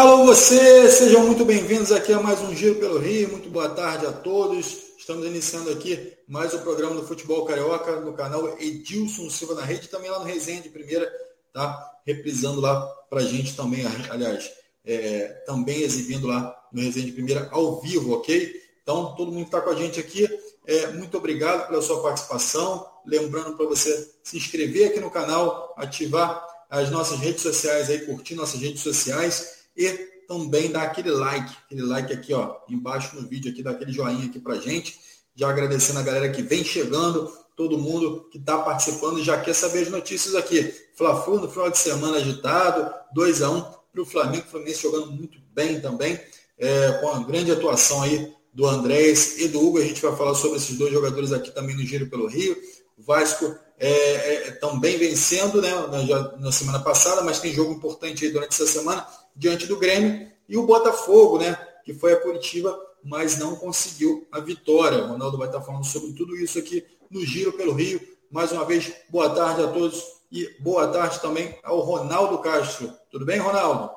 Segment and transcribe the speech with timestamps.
[0.00, 3.32] Alô você, sejam muito bem-vindos aqui a mais um Giro pelo Rio.
[3.32, 4.94] Muito boa tarde a todos.
[4.98, 9.62] Estamos iniciando aqui mais o um programa do Futebol Carioca no canal Edilson Silva na
[9.62, 11.06] Rede, também lá no Resenha de Primeira,
[11.52, 11.86] tá?
[12.06, 14.50] Reprisando lá pra gente também, aliás,
[14.86, 18.54] é, também exibindo lá no Resenha de Primeira ao vivo, ok?
[18.82, 20.26] Então, todo mundo que está com a gente aqui,
[20.66, 22.86] é, muito obrigado pela sua participação.
[23.04, 28.34] Lembrando para você se inscrever aqui no canal, ativar as nossas redes sociais aí, curtir
[28.34, 33.50] nossas redes sociais e também dar aquele like, aquele like aqui, ó, embaixo no vídeo
[33.50, 35.00] aqui, dá aquele joinha aqui pra gente.
[35.34, 39.54] Já agradecendo a galera que vem chegando, todo mundo que está participando e já quer
[39.54, 40.72] saber as notícias aqui.
[40.94, 45.10] Fla-Flu no final de semana agitado, 2 a 1 para o Flamengo, o Fluminense jogando
[45.12, 46.20] muito bem também,
[46.58, 49.78] é, com a grande atuação aí do Andrés e do Hugo.
[49.78, 52.54] A gente vai falar sobre esses dois jogadores aqui também no Giro pelo Rio.
[52.98, 53.88] O Vasco é,
[54.34, 58.66] é, também vencendo né, na, na, semana passada, mas tem jogo importante aí durante essa
[58.66, 59.06] semana
[59.40, 64.38] diante do Grêmio, e o Botafogo, né, que foi a Curitiba, mas não conseguiu a
[64.38, 65.02] vitória.
[65.02, 67.98] O Ronaldo vai estar falando sobre tudo isso aqui no Giro pelo Rio.
[68.30, 72.92] Mais uma vez, boa tarde a todos e boa tarde também ao Ronaldo Castro.
[73.10, 73.90] Tudo bem, Ronaldo?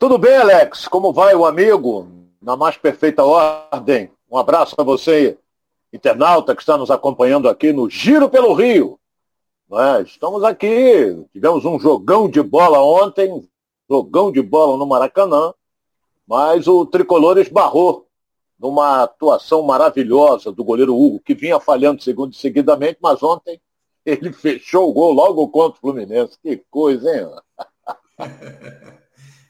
[0.00, 0.88] Tudo bem, Alex.
[0.88, 2.08] Como vai o amigo?
[2.42, 4.10] Na mais perfeita ordem.
[4.28, 5.38] Um abraço para você,
[5.92, 8.98] internauta que está nos acompanhando aqui no Giro pelo Rio.
[9.72, 10.02] É?
[10.02, 13.48] Estamos aqui, tivemos um jogão de bola ontem,
[13.92, 15.52] jogão de bola no Maracanã,
[16.26, 18.08] mas o tricolor esbarrou
[18.58, 23.60] numa atuação maravilhosa do goleiro Hugo, que vinha falhando segundo seguidamente, mas ontem
[24.06, 26.38] ele fechou o gol logo contra o Fluminense.
[26.42, 27.28] Que coisa, hein?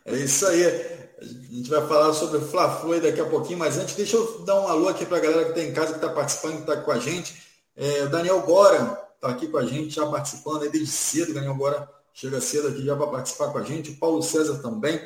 [0.05, 0.67] É isso aí.
[0.67, 4.61] A gente vai falar sobre o Fla-Flu daqui a pouquinho, mas antes deixa eu dar
[4.61, 6.77] um alô aqui para a galera que está em casa, que está participando, que está
[6.79, 7.41] com a gente.
[7.77, 11.33] É, o Daniel Gora está aqui com a gente, já participando aí desde cedo.
[11.33, 13.91] Daniel Gora chega cedo aqui já para participar com a gente.
[13.91, 15.01] O Paulo César também.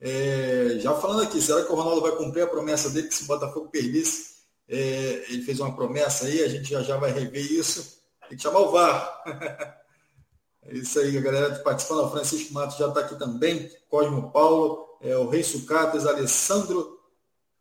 [0.00, 3.24] É, já falando aqui, será que o Ronaldo vai cumprir a promessa dele que se
[3.24, 4.38] o Botafogo perdesse?
[4.68, 7.98] É, ele fez uma promessa aí, a gente já, já vai rever isso.
[8.28, 9.22] Tem que chamar o VAR.
[10.62, 12.04] é isso aí, a galera participando.
[12.04, 13.70] O Francisco Matos já está aqui também.
[13.88, 16.98] Cosmo Paulo, é, o Rei Sucatas, Alessandro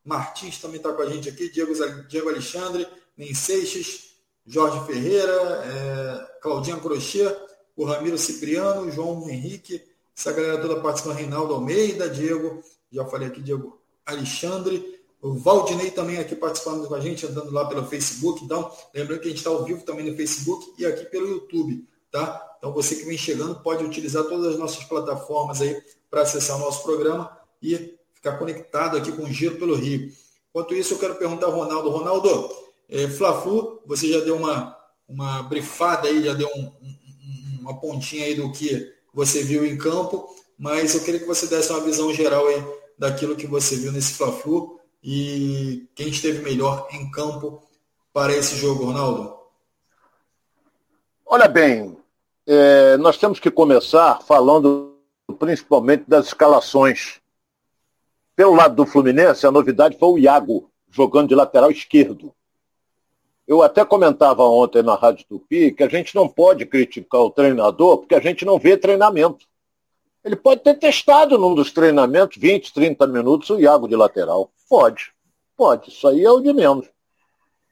[0.03, 1.49] Martins também está com a gente aqui.
[1.49, 1.73] Diego,
[2.07, 2.87] Diego Alexandre,
[3.17, 4.11] Nem Seixas,
[4.45, 7.27] Jorge Ferreira, é, Claudinha Crochê,
[7.77, 9.81] o Ramiro Cipriano, o João Henrique,
[10.17, 16.17] essa galera toda participando, Reinaldo Almeida, Diego, já falei aqui, Diego Alexandre, o Valdinei também
[16.17, 18.43] aqui participando com a gente, andando lá pelo Facebook.
[18.43, 21.87] Então, lembrando que a gente está ao vivo também no Facebook e aqui pelo YouTube,
[22.11, 22.55] tá?
[22.57, 26.59] Então, você que vem chegando pode utilizar todas as nossas plataformas aí para acessar o
[26.59, 30.11] nosso programa e ficar conectado aqui com o Giro pelo Rio.
[30.49, 31.89] Enquanto isso, eu quero perguntar ao Ronaldo.
[31.89, 32.49] Ronaldo,
[32.89, 34.75] é, Fla-Flu, você já deu uma,
[35.07, 36.97] uma brifada aí, já deu um, um
[37.67, 41.71] uma pontinha aí do que você viu em campo, mas eu queria que você desse
[41.71, 42.63] uma visão geral aí
[42.97, 47.61] daquilo que você viu nesse Fla-Flu e quem esteve melhor em campo
[48.13, 49.37] para esse jogo, Ronaldo.
[51.25, 51.97] Olha bem,
[52.45, 54.95] é, nós temos que começar falando
[55.37, 57.19] principalmente das escalações.
[58.35, 62.33] Pelo lado do Fluminense, a novidade foi o Iago, jogando de lateral esquerdo.
[63.47, 67.99] Eu até comentava ontem na Rádio Tupi que a gente não pode criticar o treinador
[67.99, 69.45] porque a gente não vê treinamento.
[70.23, 74.51] Ele pode ter testado num dos treinamentos 20, 30 minutos o Iago de lateral.
[74.69, 75.13] Pode,
[75.55, 75.89] pode.
[75.89, 76.85] Isso aí é o de menos.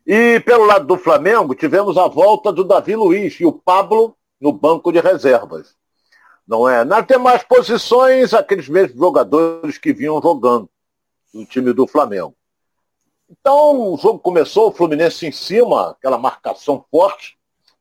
[0.08, 4.54] E pelo lado do Flamengo, tivemos a volta do Davi Luiz e o Pablo no
[4.54, 5.76] banco de reservas.
[6.48, 6.86] Não é?
[6.86, 10.70] Nas demais posições, aqueles mesmos jogadores que vinham jogando
[11.34, 12.34] no time do Flamengo.
[13.40, 17.38] Então o jogo começou, o Fluminense em cima, aquela marcação forte,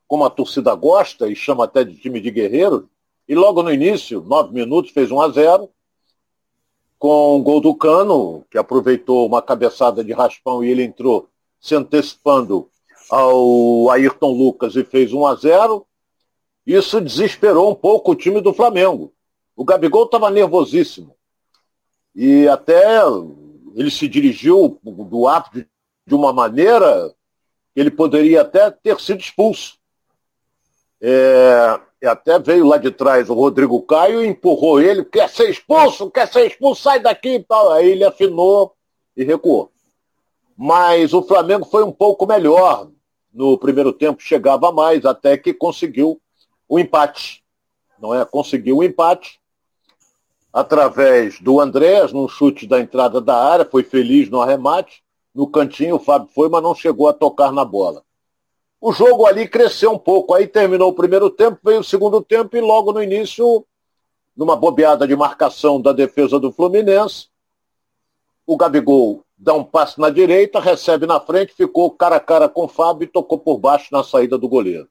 [0.06, 2.88] como a torcida gosta e chama até de time de guerreiro.
[3.28, 5.70] E logo no início, nove minutos, fez 1 a 0
[6.98, 11.28] com o gol do Cano, que aproveitou uma cabeçada de raspão e ele entrou
[11.60, 12.68] se antecipando
[13.10, 15.86] ao Ayrton Lucas e fez 1 a 0
[16.66, 19.12] Isso desesperou um pouco o time do Flamengo.
[19.56, 21.14] O Gabigol estava nervosíssimo.
[22.14, 23.02] E até
[23.74, 25.68] ele se dirigiu do ato de,
[26.06, 27.12] de uma maneira
[27.74, 29.76] que ele poderia até ter sido expulso.
[31.00, 36.10] É, até veio lá de trás o Rodrigo Caio e empurrou ele, quer ser expulso,
[36.10, 37.72] quer ser expulso, sai daqui e tal.
[37.72, 38.74] Aí ele afinou
[39.16, 39.70] e recuou.
[40.56, 42.88] Mas o Flamengo foi um pouco melhor.
[43.32, 46.20] No primeiro tempo chegava mais, até que conseguiu
[46.68, 47.42] o empate.
[47.98, 48.24] Não é?
[48.24, 49.40] Conseguiu o empate
[50.54, 55.02] através do Andrés, num chute da entrada da área, foi feliz no arremate.
[55.34, 58.04] No cantinho o Fábio foi, mas não chegou a tocar na bola.
[58.80, 60.32] O jogo ali cresceu um pouco.
[60.32, 63.66] Aí terminou o primeiro tempo, veio o segundo tempo e logo no início
[64.36, 67.26] numa bobeada de marcação da defesa do Fluminense.
[68.46, 72.66] O Gabigol dá um passe na direita, recebe na frente, ficou cara a cara com
[72.66, 74.88] o Fábio e tocou por baixo na saída do goleiro.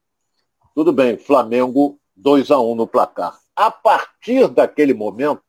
[0.76, 3.40] Tudo bem, Flamengo 2 a 1 no placar.
[3.56, 5.42] A partir daquele momento,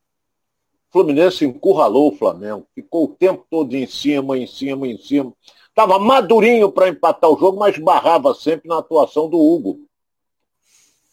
[0.91, 5.33] Fluminense encurralou o Flamengo, ficou o tempo todo em cima, em cima, em cima.
[5.69, 9.81] Estava madurinho para empatar o jogo, mas barrava sempre na atuação do Hugo.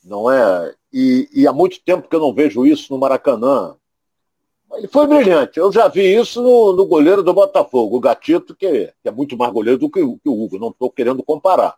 [0.05, 0.75] Não é?
[0.93, 3.77] E, e há muito tempo que eu não vejo isso no Maracanã.
[4.75, 5.59] Ele foi brilhante.
[5.59, 9.11] Eu já vi isso no, no goleiro do Botafogo, o Gatito, que é, que é
[9.11, 10.59] muito mais goleiro do que, que o Hugo.
[10.59, 11.77] Não estou querendo comparar.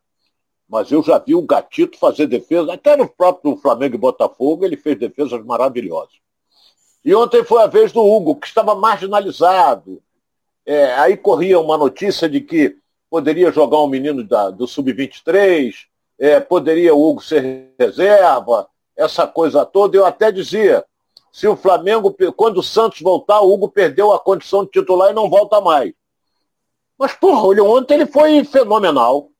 [0.69, 4.77] Mas eu já vi o Gatito fazer defesa, até no próprio Flamengo e Botafogo, ele
[4.77, 6.15] fez defesas maravilhosas.
[7.05, 10.03] E ontem foi a vez do Hugo, que estava marginalizado.
[10.65, 12.77] É, aí corria uma notícia de que
[13.11, 15.75] poderia jogar um menino da, do Sub-23,
[16.19, 18.67] é, poderia o Hugo ser reserva,
[18.97, 19.97] essa coisa toda.
[19.97, 20.85] Eu até dizia,
[21.31, 25.15] se o Flamengo, quando o Santos voltar, o Hugo perdeu a condição de titular e
[25.15, 25.93] não volta mais.
[26.99, 29.31] Mas, porra, ontem ele foi fenomenal.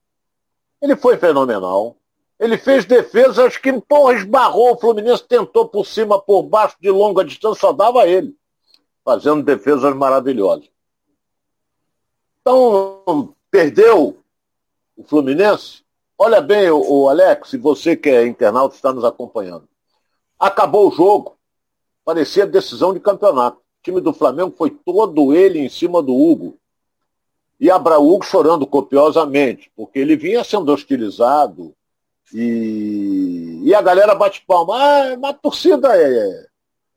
[0.81, 1.95] Ele foi fenomenal.
[2.39, 4.73] Ele fez defesas que, porra, esbarrou.
[4.73, 8.35] O Fluminense tentou por cima, por baixo, de longa distância, só dava ele.
[9.03, 10.69] Fazendo defesas maravilhosas.
[12.41, 14.17] Então, perdeu
[14.97, 15.83] o Fluminense.
[16.17, 19.67] Olha bem, o, Alex, e você que é internauta está nos acompanhando.
[20.39, 21.37] Acabou o jogo.
[22.03, 23.57] Parecia decisão de campeonato.
[23.57, 26.57] O time do Flamengo foi todo ele em cima do Hugo.
[27.59, 31.73] E Abraúgo chorando copiosamente, porque ele vinha sendo hostilizado.
[32.33, 34.75] E, e a galera bate palma.
[34.77, 36.47] Ah, mas a torcida é.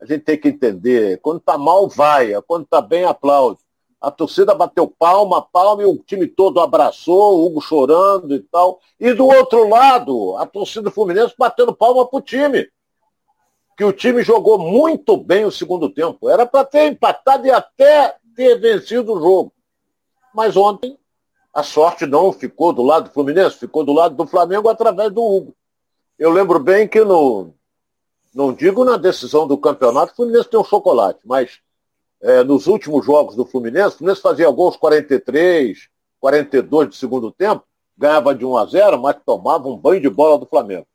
[0.01, 1.19] A gente tem que entender.
[1.21, 2.39] Quando tá mal, vai.
[2.43, 3.59] Quando tá bem, aplaude.
[4.01, 8.79] A torcida bateu palma, palma, e o time todo abraçou, o Hugo chorando e tal.
[8.97, 12.69] E do outro lado, a torcida Fluminense batendo palma pro time
[13.79, 16.29] que o time jogou muito bem o segundo tempo.
[16.29, 19.53] Era para ter empatado e até ter vencido o jogo.
[20.35, 20.98] Mas ontem
[21.53, 25.23] a sorte não ficou do lado do Fluminense, ficou do lado do Flamengo através do
[25.23, 25.55] Hugo.
[26.17, 27.53] Eu lembro bem que no.
[28.33, 31.59] Não digo na decisão do campeonato, o Fluminense tem um chocolate, mas
[32.21, 37.63] é, nos últimos jogos do Fluminense, o Fluminense fazia gols 43, 42 de segundo tempo,
[37.97, 40.85] ganhava de 1 a 0, mas tomava um banho de bola do Flamengo.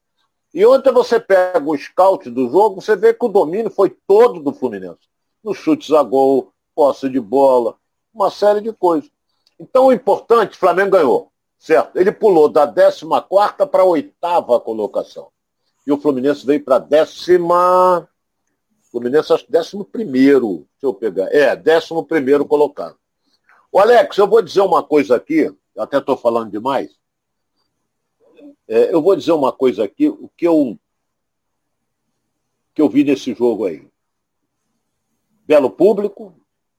[0.52, 4.38] E ontem você pega o scout do jogo, você vê que o domínio foi todo
[4.38, 5.00] do Fluminense.
[5.42, 7.74] Nos chutes a gol, posse de bola,
[8.14, 9.10] uma série de coisas.
[9.58, 11.96] Então o importante, Flamengo ganhou, certo?
[11.96, 13.06] Ele pulou da 14
[13.70, 15.28] para a oitava colocação.
[15.86, 18.08] E o Fluminense veio para a décima.
[18.90, 21.32] Fluminense, acho que décimo primeiro, se eu pegar.
[21.34, 22.96] É, décimo primeiro colocado.
[23.70, 26.96] O Alex, eu vou dizer uma coisa aqui, até estou falando demais.
[28.66, 30.78] É, eu vou dizer uma coisa aqui, o que eu,
[32.72, 33.86] que eu vi nesse jogo aí.
[35.46, 36.34] Belo público,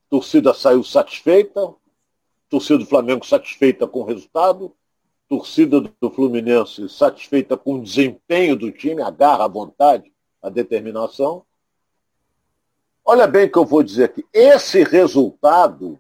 [0.10, 1.76] torcida saiu satisfeita,
[2.56, 4.74] torcida do Flamengo satisfeita com o resultado,
[5.28, 10.10] torcida do Fluminense satisfeita com o desempenho do time, a garra, a vontade,
[10.42, 11.46] a determinação.
[13.04, 14.26] Olha bem o que eu vou dizer aqui.
[14.32, 16.00] Esse resultado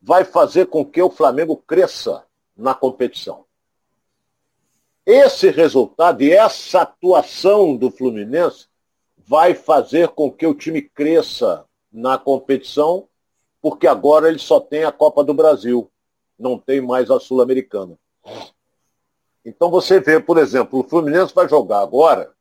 [0.00, 2.24] vai fazer com que o Flamengo cresça
[2.56, 3.44] na competição.
[5.04, 8.68] Esse resultado e essa atuação do Fluminense
[9.18, 13.06] vai fazer com que o time cresça na competição,
[13.62, 15.88] porque agora ele só tem a Copa do Brasil,
[16.36, 17.96] não tem mais a Sul-Americana.
[19.44, 22.32] Então você vê, por exemplo, o Fluminense vai jogar agora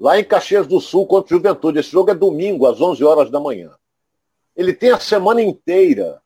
[0.00, 1.78] lá em Caxias do Sul contra o Juventude.
[1.78, 3.70] Esse jogo é domingo, às 11 horas da manhã.
[4.56, 6.22] Ele tem a semana inteira.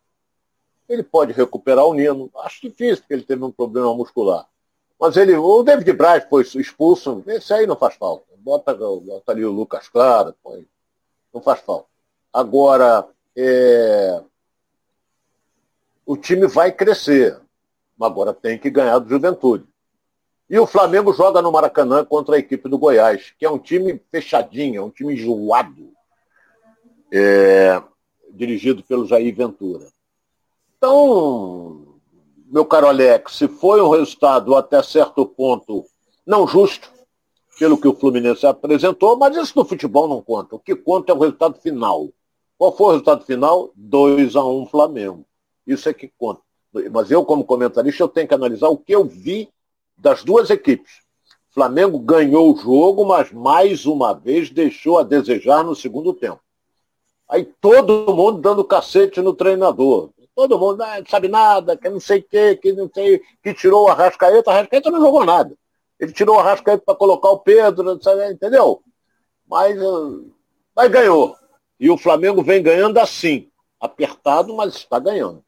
[0.88, 2.30] Ele pode recuperar o Nino.
[2.38, 4.48] Acho difícil, porque ele teve um problema muscular.
[4.98, 8.24] Mas ele, o David Braz foi expulso, esse aí não faz falta.
[8.36, 10.34] Bota, bota ali o Lucas Claro,
[11.32, 11.88] não faz falta.
[12.32, 14.22] Agora, é,
[16.04, 17.40] o time vai crescer,
[18.00, 19.64] agora tem que ganhar do Juventude.
[20.48, 24.02] E o Flamengo joga no Maracanã contra a equipe do Goiás, que é um time
[24.10, 25.92] fechadinho, é um time enjoado,
[27.12, 27.80] é,
[28.32, 29.86] dirigido pelo Jair Ventura.
[30.76, 32.00] Então,
[32.46, 35.84] meu caro Alex, se foi um resultado até certo ponto
[36.26, 36.90] não justo,
[37.58, 40.56] pelo que o Fluminense apresentou, mas isso no futebol não conta.
[40.56, 42.08] O que conta é o resultado final.
[42.60, 43.72] Qual foi o resultado final?
[43.74, 45.24] 2 a 1 um Flamengo.
[45.66, 46.42] Isso é que conta.
[46.92, 49.48] Mas eu, como comentarista, eu tenho que analisar o que eu vi
[49.96, 51.00] das duas equipes.
[51.48, 56.38] Flamengo ganhou o jogo, mas mais uma vez deixou a desejar no segundo tempo.
[57.30, 60.10] Aí todo mundo dando cacete no treinador.
[60.36, 63.54] Todo mundo ah, não sabe nada, que não sei o que, que não sei, que
[63.54, 64.50] tirou o Arrascaeta.
[64.50, 65.56] O Arrascaeta não jogou nada.
[65.98, 68.82] Ele tirou o Arrascaeta para colocar o Pedro, sabe, entendeu?
[69.48, 70.30] Mas uh,
[70.76, 71.39] Mas ganhou.
[71.80, 73.48] E o Flamengo vem ganhando assim.
[73.80, 75.42] Apertado, mas está ganhando.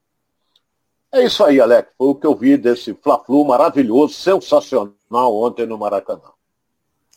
[1.13, 1.91] É isso aí, Alex.
[1.99, 6.33] Foi o que eu vi desse Fla-Flu maravilhoso, sensacional ontem no Maracanã.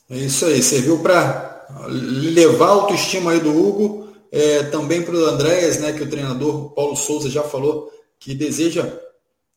[0.09, 0.61] É isso aí.
[0.61, 6.03] Serviu para levar a autoestima aí do Hugo, é, também para o Andréas, né, que
[6.03, 8.99] o treinador Paulo Souza já falou que deseja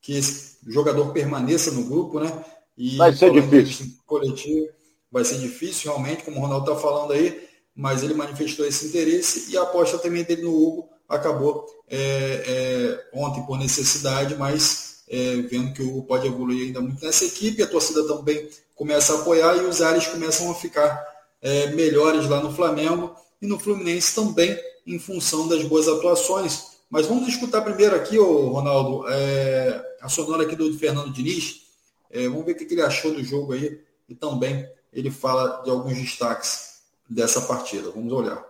[0.01, 2.33] que esse jogador permaneça no grupo, né?
[2.77, 3.87] E vai ser difícil.
[4.07, 4.69] Coletivo,
[5.11, 7.48] vai ser difícil, realmente, como o Ronaldo está falando aí,
[7.79, 13.17] mas ele manifestou esse interesse e a aposta também dele no Hugo acabou é, é,
[13.17, 17.63] ontem por necessidade, mas é, vendo que o Hugo pode evoluir ainda muito nessa equipe,
[17.63, 21.07] a torcida também começa a apoiar e os ares começam a ficar
[21.41, 26.79] é, melhores lá no Flamengo e no Fluminense também, em função das boas atuações.
[26.91, 31.63] Mas vamos escutar primeiro aqui, ô, Ronaldo, é, a sonora aqui do Fernando Diniz.
[32.11, 35.71] É, vamos ver o que ele achou do jogo aí e também ele fala de
[35.71, 36.68] alguns destaques
[37.09, 37.91] dessa partida.
[37.91, 38.43] Vamos olhar.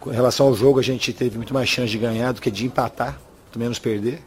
[0.00, 2.66] Com relação ao jogo, a gente teve muito mais chance de ganhar do que de
[2.66, 4.22] empatar, muito menos perder.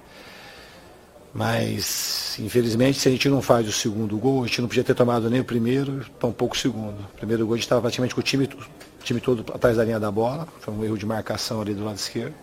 [1.34, 4.96] Mas, infelizmente, se a gente não faz o segundo gol, a gente não podia ter
[4.96, 7.00] tomado nem o primeiro, tampouco o segundo.
[7.00, 9.84] O primeiro gol a gente estava praticamente com o time, o time todo atrás da
[9.84, 10.48] linha da bola.
[10.60, 12.34] Foi um erro de marcação ali do lado esquerdo.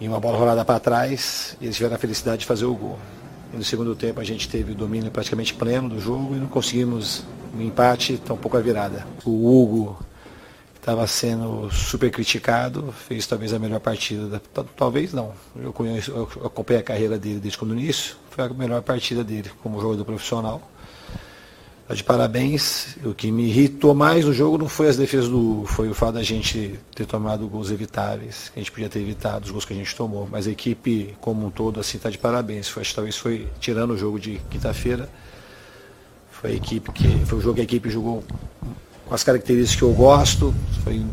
[0.00, 2.98] E uma bola rolada para trás, e eles tiveram a felicidade de fazer o gol.
[3.54, 6.48] E no segundo tempo a gente teve o domínio praticamente pleno do jogo e não
[6.48, 7.24] conseguimos
[7.56, 9.06] um empate, tampouco a virada.
[9.24, 9.96] O Hugo
[10.74, 16.28] estava sendo super criticado, fez talvez a melhor partida, da, talvez não, eu, conheço, eu
[16.44, 20.60] acompanhei a carreira dele desde o início, foi a melhor partida dele como jogador profissional.
[21.86, 22.96] Tá de parabéns.
[23.04, 26.14] O que me irritou mais no jogo não foi as defesas do foi o fato
[26.14, 29.74] da gente ter tomado gols evitáveis, que a gente podia ter evitado os gols que
[29.74, 30.26] a gente tomou.
[30.30, 32.68] Mas a equipe como um todo assim está de parabéns.
[32.68, 35.10] Foi, talvez foi tirando o jogo de quinta-feira,
[36.30, 38.24] foi a equipe que foi o jogo que a equipe jogou
[39.06, 41.04] com as características que eu gosto, foi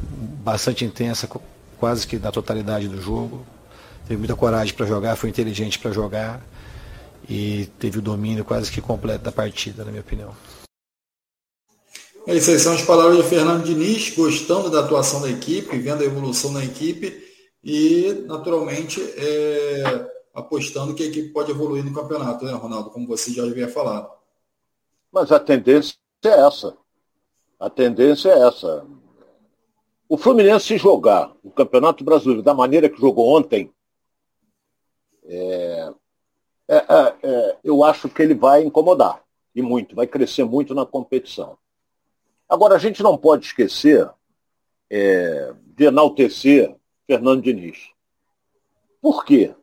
[0.41, 1.29] bastante intensa,
[1.77, 3.45] quase que da totalidade do jogo.
[4.07, 6.41] Teve muita coragem para jogar, foi inteligente para jogar
[7.29, 10.31] e teve o domínio quase que completo da partida, na minha opinião.
[12.27, 16.53] Essas são as palavras de Fernando Diniz, gostando da atuação da equipe, vendo a evolução
[16.53, 17.23] da equipe
[17.63, 22.91] e, naturalmente, é, apostando que a equipe pode evoluir no campeonato, né, Ronaldo?
[22.91, 24.11] Como você já havia falado.
[25.11, 26.77] Mas a tendência é essa.
[27.59, 28.85] A tendência é essa.
[30.07, 33.71] O Fluminense se jogar o Campeonato Brasileiro da maneira que jogou ontem,
[35.25, 35.93] é,
[36.67, 39.23] é, é, é eu acho que ele vai incomodar.
[39.55, 41.57] E muito, vai crescer muito na competição.
[42.51, 44.09] Agora, a gente não pode esquecer
[44.89, 46.75] é, de enaltecer
[47.07, 47.91] Fernando Diniz.
[49.01, 49.55] Por quê?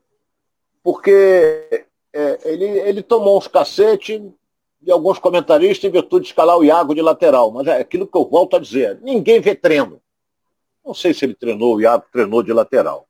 [0.83, 4.23] Porque é, ele, ele tomou uns cacetes
[4.81, 7.51] de alguns comentaristas em virtude de escalar o Iago de lateral.
[7.51, 8.99] Mas é aquilo que eu volto a dizer.
[9.03, 10.01] Ninguém vê treino.
[10.83, 13.07] Não sei se ele treinou, o Iago treinou de lateral.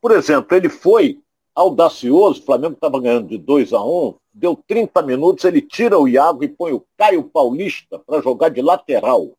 [0.00, 1.20] Por exemplo, ele foi
[1.54, 5.98] audacioso, o Flamengo estava ganhando de 2 a 1 um, deu 30 minutos, ele tira
[5.98, 9.30] o Iago e põe o Caio Paulista para jogar de lateral.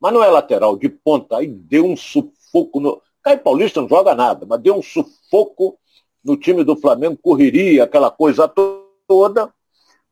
[0.00, 1.38] Mas não é lateral, de ponta.
[1.38, 3.02] Aí deu um sufoco no.
[3.22, 5.76] Caio Paulista não joga nada, mas deu um sufoco
[6.22, 9.52] no time do Flamengo, correria, aquela coisa toda,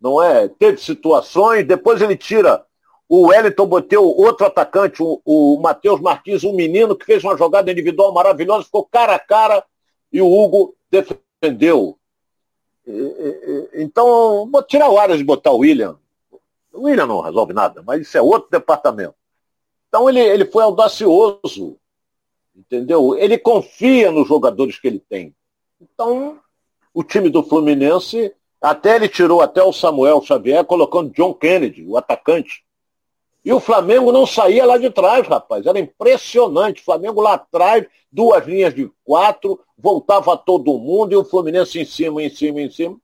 [0.00, 0.48] não é?
[0.48, 2.64] Teve situações, depois ele tira
[3.08, 7.70] o Wellington Boteu, outro atacante, o, o Matheus Martins, um menino que fez uma jogada
[7.70, 9.64] individual maravilhosa, ficou cara a cara,
[10.12, 11.23] e o Hugo defendeu.
[13.74, 15.98] Então, vou tirar o Arias e botar o William.
[16.72, 19.14] O William não resolve nada, mas isso é outro departamento.
[19.88, 21.78] Então ele, ele foi audacioso,
[22.54, 23.16] entendeu?
[23.16, 25.34] Ele confia nos jogadores que ele tem.
[25.80, 26.40] Então,
[26.92, 31.96] o time do Fluminense, até ele tirou até o Samuel Xavier, colocando John Kennedy, o
[31.96, 32.64] atacante.
[33.44, 35.66] E o Flamengo não saía lá de trás, rapaz.
[35.66, 36.80] Era impressionante.
[36.80, 41.84] O Flamengo lá atrás, duas linhas de quatro, voltava todo mundo e o Fluminense em
[41.84, 42.96] cima, em cima, em cima.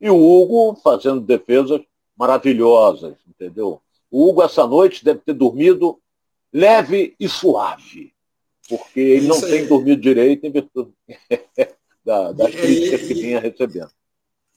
[0.00, 1.80] E o Hugo fazendo defesas
[2.16, 3.80] maravilhosas, entendeu?
[4.10, 5.98] O Hugo essa noite deve ter dormido
[6.52, 8.12] leve e suave,
[8.68, 9.50] porque ele Isso não aí.
[9.50, 10.92] tem dormido direito em virtude
[12.04, 13.90] da, das críticas que vinha recebendo.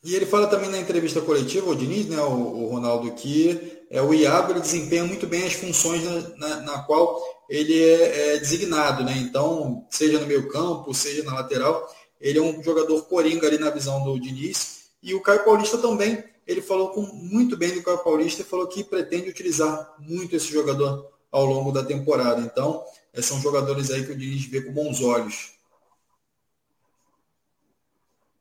[0.04, 4.02] E ele fala também na entrevista coletiva, o Diniz, né, o, o Ronaldo, que é,
[4.02, 9.04] o ele desempenha muito bem as funções na, na, na qual ele é, é, designado.
[9.04, 9.18] Né?
[9.18, 13.70] Então, seja no meio campo, seja na lateral, ele é um jogador coringa ali na
[13.70, 14.86] visão do Diniz.
[15.04, 18.66] E o Caio Paulista também, ele falou com, muito bem do Caio Paulista e falou
[18.68, 22.40] que pretende utilizar muito esse jogador ao longo da temporada.
[22.40, 25.52] Então, são jogadores aí que o Diniz vê com bons olhos.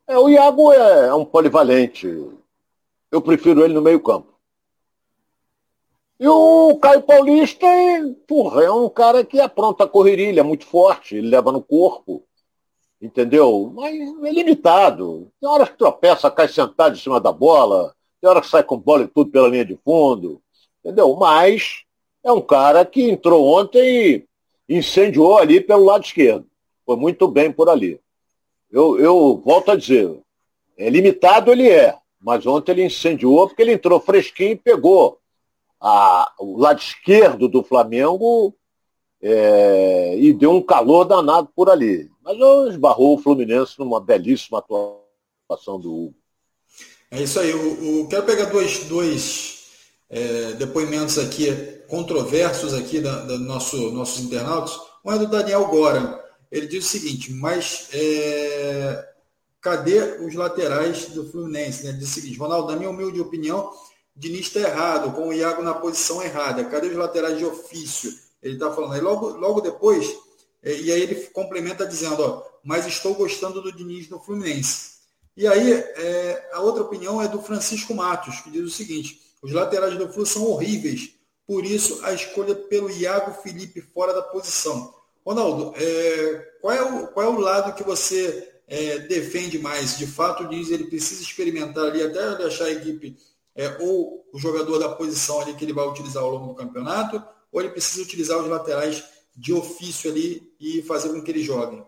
[0.07, 2.07] É, o Iago é, é um polivalente.
[3.11, 4.30] Eu prefiro ele no meio campo.
[6.21, 7.67] E o Caio Paulista
[8.29, 12.23] porra, é um cara que apronta a correria, é muito forte, ele leva no corpo,
[13.01, 13.73] entendeu?
[13.75, 15.33] Mas é limitado.
[15.41, 18.77] Tem horas que tropeça, cai sentado em cima da bola, tem horas que sai com
[18.77, 20.43] bola e tudo pela linha de fundo,
[20.85, 21.17] entendeu?
[21.17, 21.85] Mas
[22.23, 24.27] é um cara que entrou ontem
[24.69, 26.47] e incendiou ali pelo lado esquerdo.
[26.85, 27.99] Foi muito bem por ali.
[28.71, 30.21] Eu, eu volto a dizer,
[30.77, 35.19] é limitado ele é, mas ontem ele incendiou porque ele entrou fresquinho e pegou
[35.81, 38.55] a, o lado esquerdo do Flamengo
[39.23, 42.11] é, e deu um calor danado por ali.
[42.23, 42.37] Mas
[42.71, 46.15] esbarrou o Fluminense numa belíssima atuação do Hugo.
[47.11, 47.51] É isso aí.
[47.51, 49.61] Eu, eu quero pegar dois, dois
[50.09, 51.51] é, depoimentos aqui,
[51.89, 54.79] controversos aqui da, da nosso, nossos internautas.
[55.05, 56.23] Um é do Daniel Gora.
[56.51, 59.09] Ele diz o seguinte, mas é,
[59.61, 61.85] cadê os laterais do Fluminense?
[61.85, 61.91] Né?
[61.91, 63.71] Ele diz o seguinte, Ronaldo, na minha humilde opinião,
[64.21, 66.63] Diniz está errado, com o Iago na posição errada.
[66.65, 68.13] Cadê os laterais de ofício?
[68.43, 69.01] Ele está falando aí.
[69.01, 70.15] Logo, logo depois,
[70.63, 74.91] é, e aí ele complementa dizendo, ó, mas estou gostando do Diniz no Fluminense.
[75.35, 79.53] E aí, é, a outra opinião é do Francisco Matos, que diz o seguinte, os
[79.53, 81.15] laterais do Flu são horríveis,
[81.47, 84.95] por isso a escolha pelo Iago Felipe fora da posição.
[85.25, 89.97] Ronaldo, é, qual, é o, qual é o lado que você é, defende mais?
[89.97, 93.17] De fato, diz ele precisa experimentar ali até achar a equipe
[93.55, 97.23] é, ou o jogador da posição ali que ele vai utilizar ao longo do campeonato,
[97.53, 99.05] ou ele precisa utilizar os laterais
[99.37, 101.85] de ofício ali e fazer com que eles joguem?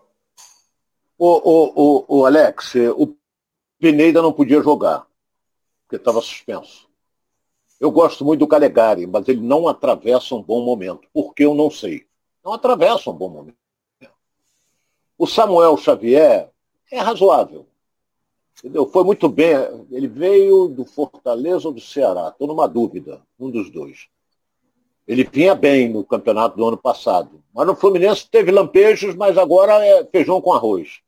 [1.17, 3.15] O, o, o, Alex, o
[3.79, 5.07] Pineda não podia jogar,
[5.83, 6.89] porque estava suspenso.
[7.79, 11.07] Eu gosto muito do Calegari, mas ele não atravessa um bom momento.
[11.13, 12.07] Por que eu não sei?
[12.43, 13.57] Não atravessa um bom momento.
[15.17, 16.49] O Samuel Xavier
[16.91, 17.67] é razoável.
[18.59, 18.85] Entendeu?
[18.87, 19.55] Foi muito bem.
[19.91, 22.29] Ele veio do Fortaleza ou do Ceará?
[22.29, 24.07] Estou numa dúvida, um dos dois.
[25.07, 27.43] Ele vinha bem no campeonato do ano passado.
[27.53, 31.01] Mas no Fluminense teve lampejos, mas agora é feijão com arroz.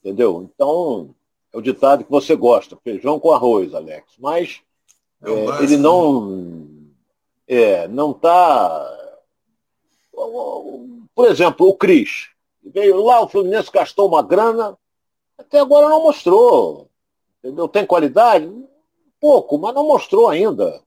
[0.00, 0.50] Entendeu?
[0.54, 1.14] Então,
[1.52, 4.14] é o ditado que você gosta, feijão com arroz, Alex.
[4.18, 4.60] Mas
[5.22, 6.66] é é, ele não
[7.46, 8.90] é, não está.
[11.14, 12.28] Por exemplo, o Cris.
[12.62, 14.76] Veio lá, o Fluminense gastou uma grana,
[15.38, 16.88] até agora não mostrou.
[17.42, 17.68] Entendeu?
[17.68, 18.50] Tem qualidade?
[19.20, 20.82] Pouco, mas não mostrou ainda.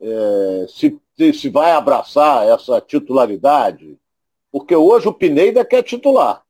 [0.00, 1.00] É, se,
[1.34, 3.98] se vai abraçar essa titularidade.
[4.52, 6.42] Porque hoje o Pineda quer titular.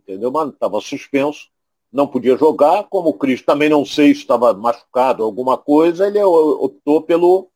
[0.00, 0.30] Entendeu?
[0.30, 1.48] Mas estava suspenso,
[1.92, 2.84] não podia jogar.
[2.84, 7.48] Como o Cris também não sei se estava machucado alguma coisa, ele optou pelo,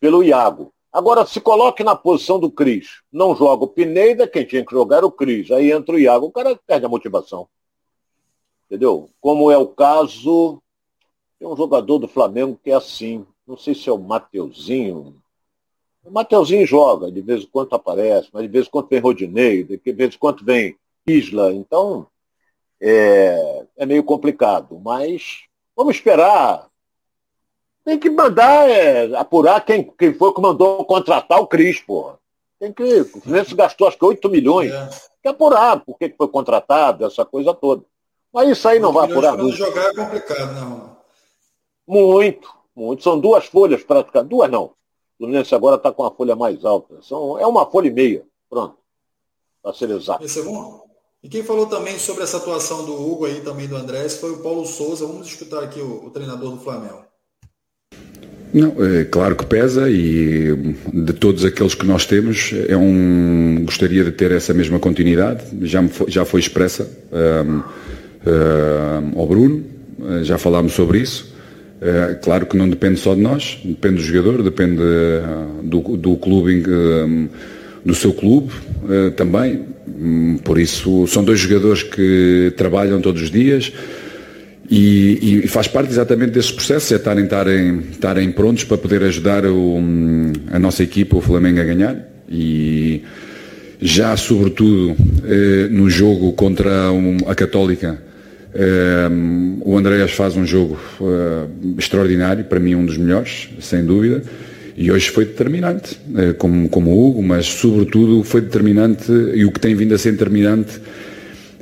[0.00, 0.72] pelo Iago.
[0.92, 3.02] Agora, se coloque na posição do Cris.
[3.12, 5.50] Não joga o Pineda, quem tinha que jogar era o Cris.
[5.50, 7.48] Aí entra o Iago, o cara perde a motivação.
[8.68, 9.08] Entendeu?
[9.20, 10.62] Como é o caso,
[11.38, 15.16] tem um jogador do Flamengo que é assim, não sei se é o Mateuzinho.
[16.04, 19.64] O Mateuzinho joga, de vez em quando aparece, mas de vez em quando vem Rodinei,
[19.64, 20.76] de vez em quando vem
[21.06, 21.52] Isla.
[21.52, 22.06] Então,
[22.80, 24.78] é, é meio complicado.
[24.78, 26.68] Mas vamos esperar.
[27.84, 32.18] Tem que mandar é, apurar quem, quem foi que mandou contratar o Cris, porra.
[32.58, 32.82] Tem que.
[32.82, 34.70] O Fluminense gastou acho que 8 milhões.
[34.72, 34.86] É.
[34.86, 37.82] Tem que apurar por que foi contratado, essa coisa toda.
[38.32, 39.56] Mas isso aí não vai apurar muito.
[39.56, 40.96] jogar é complicado, não.
[41.86, 43.02] Muito, muito.
[43.02, 44.30] São duas folhas praticamente.
[44.30, 44.64] Duas não.
[44.64, 44.74] O
[45.18, 47.00] Fluminense agora está com a folha mais alta.
[47.02, 48.22] São, é uma folha e meia.
[48.48, 48.76] Pronto.
[49.62, 50.24] Para ser exato.
[50.24, 50.86] Esse é bom.
[51.22, 54.38] E quem falou também sobre essa atuação do Hugo aí, também do Andrés, foi o
[54.38, 55.06] Paulo Souza.
[55.06, 57.08] Vamos escutar aqui o, o treinador do Flamengo.
[58.52, 60.56] Não, é claro que pesa e
[60.92, 65.86] de todos aqueles que nós temos, é um, gostaria de ter essa mesma continuidade, já,
[65.86, 66.88] foi, já foi expressa.
[67.12, 67.62] Um,
[69.16, 69.64] ao Bruno,
[69.98, 71.34] uh, já falámos sobre isso.
[71.80, 74.82] Uh, claro que não depende só de nós, depende do jogador, depende
[75.62, 76.64] do, do clube,
[77.84, 78.52] do seu clube
[79.16, 79.64] também.
[80.00, 83.72] Um, por isso, são dois jogadores que trabalham todos os dias.
[84.70, 89.46] E, e, faz parte exatamente desse processo, é estarem, estarem, estarem prontos para poder ajudar
[89.46, 89.78] o,
[90.52, 91.96] a nossa equipa, o Flamengo, a ganhar.
[92.28, 93.02] E
[93.80, 96.90] já, sobretudo, eh, no jogo contra
[97.26, 97.98] a Católica,
[98.54, 104.22] Uh, o Andréas faz um jogo uh, extraordinário, para mim um dos melhores, sem dúvida,
[104.76, 109.52] e hoje foi determinante, uh, como, como o Hugo, mas sobretudo foi determinante, e o
[109.52, 110.80] que tem vindo a ser determinante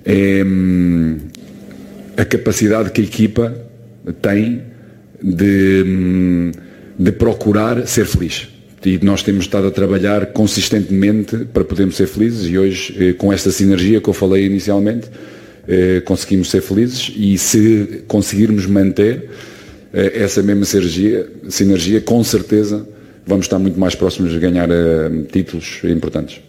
[0.04, 1.18] é um,
[2.16, 3.52] a capacidade que a equipa
[4.22, 4.62] tem
[5.20, 6.52] de, um,
[6.98, 8.48] de procurar ser feliz.
[8.84, 13.32] E nós temos estado a trabalhar consistentemente para podermos ser felizes, e hoje, eh, com
[13.32, 15.08] esta sinergia que eu falei inicialmente,
[15.68, 19.30] eh, conseguimos ser felizes e se conseguirmos manter
[19.92, 22.88] eh, essa mesma sinergia, sinergia com certeza
[23.26, 26.40] vamos estar muito mais próximos de ganhar uh, títulos importantes.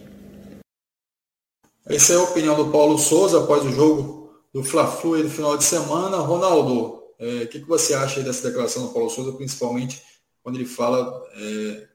[1.84, 5.64] Essa é a opinião do Paulo Souza após o jogo do Fla-Flu do final de
[5.64, 6.18] semana.
[6.18, 10.00] Ronaldo, o que, que você acha dessa declaração do Paulo Souza, principalmente
[10.44, 11.20] quando ele fala,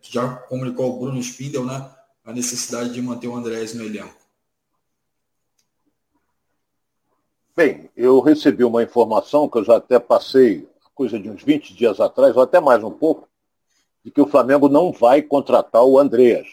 [0.02, 1.88] que já comunicou ao Bruno Spindel, né,
[2.26, 4.23] a necessidade de manter o Andrés no elenco?
[7.56, 12.00] Bem, eu recebi uma informação que eu já até passei, coisa de uns 20 dias
[12.00, 13.30] atrás, ou até mais um pouco,
[14.04, 16.48] de que o Flamengo não vai contratar o Andreas.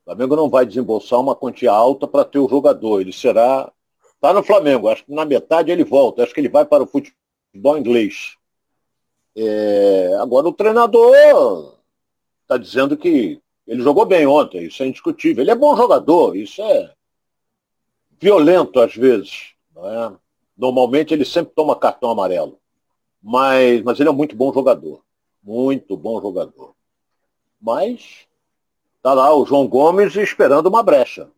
[0.00, 3.00] O Flamengo não vai desembolsar uma quantia alta para ter o jogador.
[3.00, 3.72] Ele será.
[4.16, 6.86] Está no Flamengo, acho que na metade ele volta, acho que ele vai para o
[6.86, 8.36] futebol inglês.
[9.36, 10.16] É...
[10.18, 11.76] Agora o treinador
[12.42, 15.44] está dizendo que ele jogou bem ontem, isso é indiscutível.
[15.44, 16.92] Ele é bom jogador, isso é
[18.18, 19.53] violento às vezes.
[19.76, 20.12] É?
[20.56, 22.58] Normalmente ele sempre toma cartão amarelo.
[23.22, 25.02] Mas, mas ele é muito bom jogador.
[25.42, 26.74] Muito bom jogador.
[27.60, 28.26] Mas
[29.04, 31.28] Está lá o João Gomes esperando uma brecha.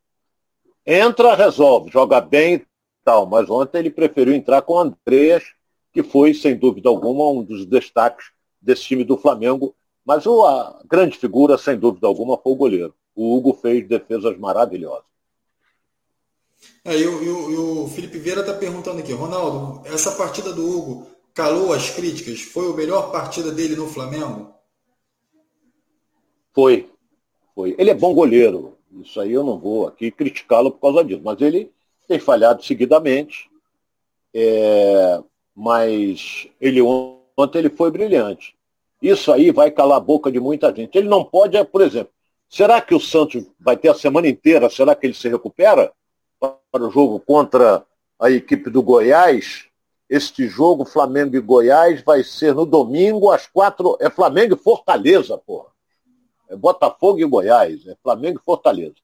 [0.87, 2.66] Entra, resolve, joga bem e
[3.05, 3.27] tal.
[3.27, 5.42] Mas ontem ele preferiu entrar com o Andreas,
[5.92, 8.31] que foi, sem dúvida alguma, um dos destaques
[8.62, 9.75] desse time do Flamengo.
[10.05, 12.94] Mas a grande figura, sem dúvida alguma, foi o goleiro.
[13.16, 15.03] O Hugo fez defesas maravilhosas.
[16.85, 21.90] É, e, o, Felipe Vieira está perguntando aqui, Ronaldo, essa partida do Hugo calou as
[21.90, 22.40] críticas?
[22.40, 24.55] Foi a melhor partida dele no Flamengo?
[26.55, 26.88] Foi,
[27.55, 27.75] foi.
[27.77, 28.77] Ele é bom goleiro.
[29.03, 31.21] Isso aí eu não vou aqui criticá-lo por causa disso.
[31.23, 31.71] Mas ele
[32.09, 33.51] tem falhado seguidamente.
[34.33, 35.21] É,
[35.55, 36.81] mas ele
[37.37, 38.57] ontem ele foi brilhante.
[39.01, 40.97] Isso aí vai calar a boca de muita gente.
[40.97, 42.12] Ele não pode, por exemplo,
[42.49, 44.71] será que o Santos vai ter a semana inteira?
[44.71, 45.92] Será que ele se recupera
[46.40, 47.85] para o jogo contra
[48.18, 49.66] a equipe do Goiás?
[50.09, 53.96] Este jogo, Flamengo e Goiás, vai ser no domingo às quatro.
[54.01, 55.77] É Flamengo e Fortaleza, porra
[56.49, 58.94] é Botafogo e Goiás, é Flamengo e Fortaleza.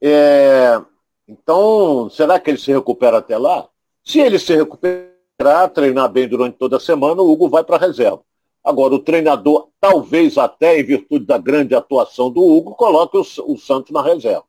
[0.00, 0.80] É,
[1.28, 3.68] então, será que ele se recupera até lá?
[4.04, 7.80] Se ele se recuperar, treinar bem durante toda a semana, o Hugo vai para a
[7.80, 8.22] reserva.
[8.62, 13.58] Agora, o treinador, talvez até em virtude da grande atuação do Hugo, coloque o, o
[13.58, 14.44] Santos na reserva.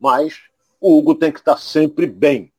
[0.00, 0.34] Mas
[0.82, 2.52] o Hugo tem que estar sempre bem.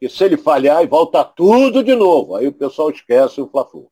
[0.00, 2.34] E se ele falhar, e volta tudo de novo.
[2.34, 3.90] Aí o pessoal esquece o Fla-Flu.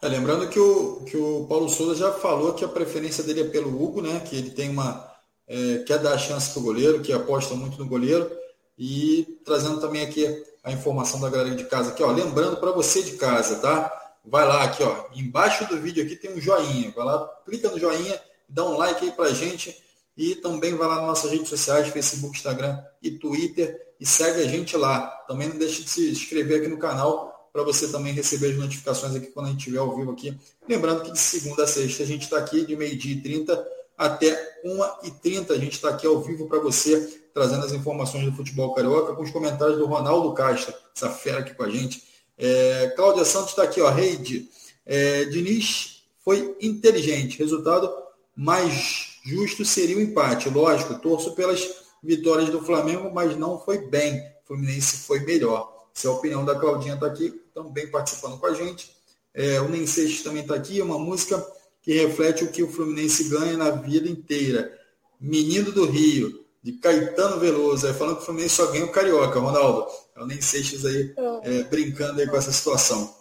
[0.00, 3.48] É, lembrando que o, que o Paulo Souza já falou que a preferência dele é
[3.48, 4.20] pelo Hugo, né?
[4.20, 5.10] Que ele tem uma.
[5.46, 8.30] É, quer dar chance para o goleiro, que aposta muito no goleiro.
[8.78, 10.26] E trazendo também aqui
[10.62, 12.10] a informação da galera de casa aqui, ó.
[12.10, 13.92] Lembrando para você de casa, tá?
[14.24, 15.06] Vai lá aqui, ó.
[15.14, 16.92] Embaixo do vídeo aqui tem um joinha.
[16.94, 19.76] Vai lá, clica no joinha, dá um like aí pra gente.
[20.16, 23.94] E também vai lá nas nossas redes sociais, Facebook, Instagram e Twitter.
[23.98, 25.06] E segue a gente lá.
[25.26, 29.14] Também não deixe de se inscrever aqui no canal para você também receber as notificações
[29.14, 30.36] aqui quando a gente estiver ao vivo aqui.
[30.68, 33.68] Lembrando que de segunda a sexta a gente está aqui de meio-dia e 30
[33.98, 35.50] até 1h30.
[35.50, 39.22] A gente está aqui ao vivo para você, trazendo as informações do futebol carioca, com
[39.22, 42.04] os comentários do Ronaldo Castro, essa fera aqui com a gente.
[42.38, 44.48] É, Cláudia Santos está aqui, ó, Reide.
[44.86, 47.38] É, Diniz foi inteligente.
[47.38, 47.92] Resultado
[48.34, 50.48] mais justo seria o empate.
[50.48, 51.68] Lógico, torço pelas
[52.02, 54.18] vitórias do Flamengo, mas não foi bem.
[54.44, 55.80] O Fluminense foi melhor.
[55.94, 58.90] Essa é a opinião da Claudinha está aqui, também participando com a gente.
[59.34, 61.44] É, o Nem Seixas também está aqui, uma música
[61.82, 64.76] que reflete o que o Fluminense ganha na vida inteira.
[65.20, 69.38] Menino do Rio, de Caetano Veloso, é, falando que o Fluminense só ganha o Carioca,
[69.38, 69.86] Ronaldo.
[70.16, 71.58] É o Nem Seixas aí é.
[71.58, 73.14] é, brincando aí com essa situação.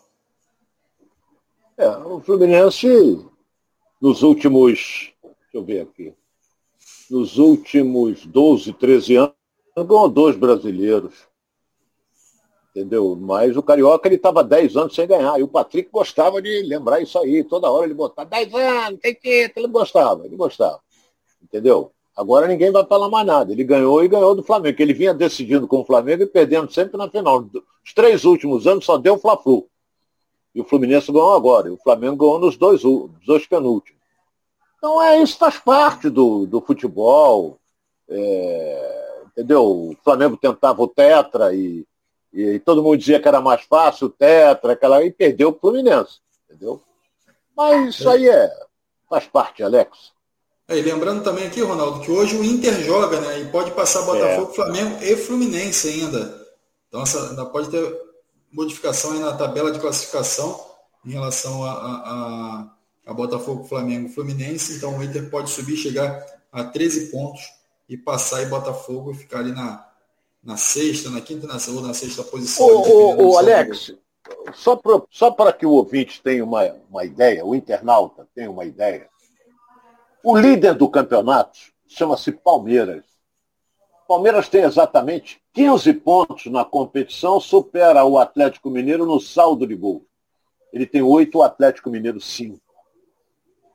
[1.77, 3.25] É, o Fluminense,
[4.01, 5.11] nos últimos,
[5.51, 6.13] deixa eu ver aqui,
[7.09, 9.33] nos últimos 12, 13 anos,
[9.75, 11.29] ganhou dois brasileiros
[12.79, 13.15] entendeu?
[13.15, 15.39] Mas o Carioca ele estava 10 anos sem ganhar.
[15.39, 17.43] E o Patrick gostava de lembrar isso aí.
[17.43, 20.79] Toda hora ele botava 10 anos, tem que Ele gostava, ele gostava.
[21.41, 21.91] Entendeu?
[22.15, 23.51] Agora ninguém vai falar mais nada.
[23.51, 24.81] Ele ganhou e ganhou do Flamengo.
[24.81, 27.47] Ele vinha decidindo com o Flamengo e perdendo sempre na final.
[27.83, 29.67] Os três últimos anos só deu o Fla-Flu.
[30.53, 31.69] E o Fluminense ganhou agora.
[31.69, 32.81] E o Flamengo ganhou nos dois,
[33.25, 33.98] dois penúltimos.
[34.79, 37.59] Então é isso faz parte do, do futebol.
[38.09, 39.63] É, entendeu?
[39.63, 41.85] O Flamengo tentava o Tetra e
[42.33, 45.59] e, e, todo mundo dizia que era mais fácil, o Tetra, aquela, e perdeu o
[45.59, 46.81] Fluminense, entendeu?
[47.55, 48.51] Mas isso aí é,
[49.09, 50.11] faz parte, Alex.
[50.67, 53.39] É, e lembrando também aqui, Ronaldo, que hoje o Inter joga, né?
[53.39, 54.55] E pode passar Botafogo, é.
[54.55, 56.47] Flamengo e Fluminense ainda.
[56.87, 57.99] Então essa, ainda pode ter
[58.51, 60.63] modificação aí na tabela de classificação
[61.05, 62.71] em relação a, a, a,
[63.09, 64.77] a Botafogo, Flamengo e Fluminense.
[64.77, 67.41] Então o Inter pode subir, chegar a 13 pontos
[67.89, 69.83] e passar em Botafogo e ficar ali na,
[70.43, 72.67] na sexta, na quinta na, ou na sexta posição.
[72.67, 73.95] O, o, Alex,
[74.53, 79.09] só para só que o ouvinte tenha uma, uma ideia, o internauta tenha uma ideia,
[80.23, 83.03] O líder do campeonato chama-se Palmeiras.
[84.07, 90.05] Palmeiras tem exatamente 15 pontos na competição, supera o Atlético Mineiro no saldo de gol.
[90.71, 92.68] Ele tem 8, o Atlético Mineiro 5.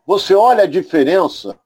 [0.07, 1.59] Você olha a diferença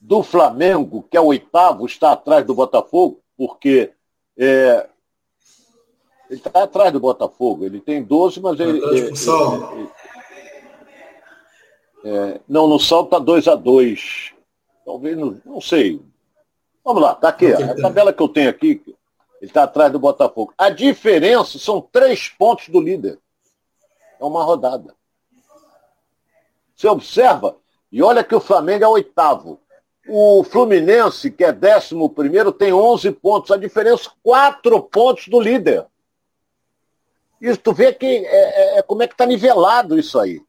[0.00, 3.92] do Flamengo, que é o oitavo, está atrás do Botafogo, porque
[4.36, 4.86] é,
[6.28, 7.64] ele está atrás do Botafogo.
[7.64, 8.80] Ele tem 12, mas ele.
[8.80, 9.88] Tá ele, ele,
[12.06, 14.34] é, não, no salto está 2 a 2
[14.84, 16.00] Talvez, não, não sei.
[16.84, 17.50] Vamos lá, está aqui.
[17.50, 18.82] A tabela que eu tenho aqui,
[19.40, 20.52] ele está atrás do Botafogo.
[20.58, 23.18] A diferença são três pontos do líder.
[24.20, 24.94] É uma rodada.
[26.74, 27.56] Você observa,
[27.90, 29.60] e olha que o Flamengo é oitavo.
[30.08, 33.50] O Fluminense, que é décimo primeiro, tem 11 pontos.
[33.50, 35.86] A diferença, quatro pontos do líder.
[37.40, 40.40] Isso, tu vê que é, é, é como é que está nivelado isso aí.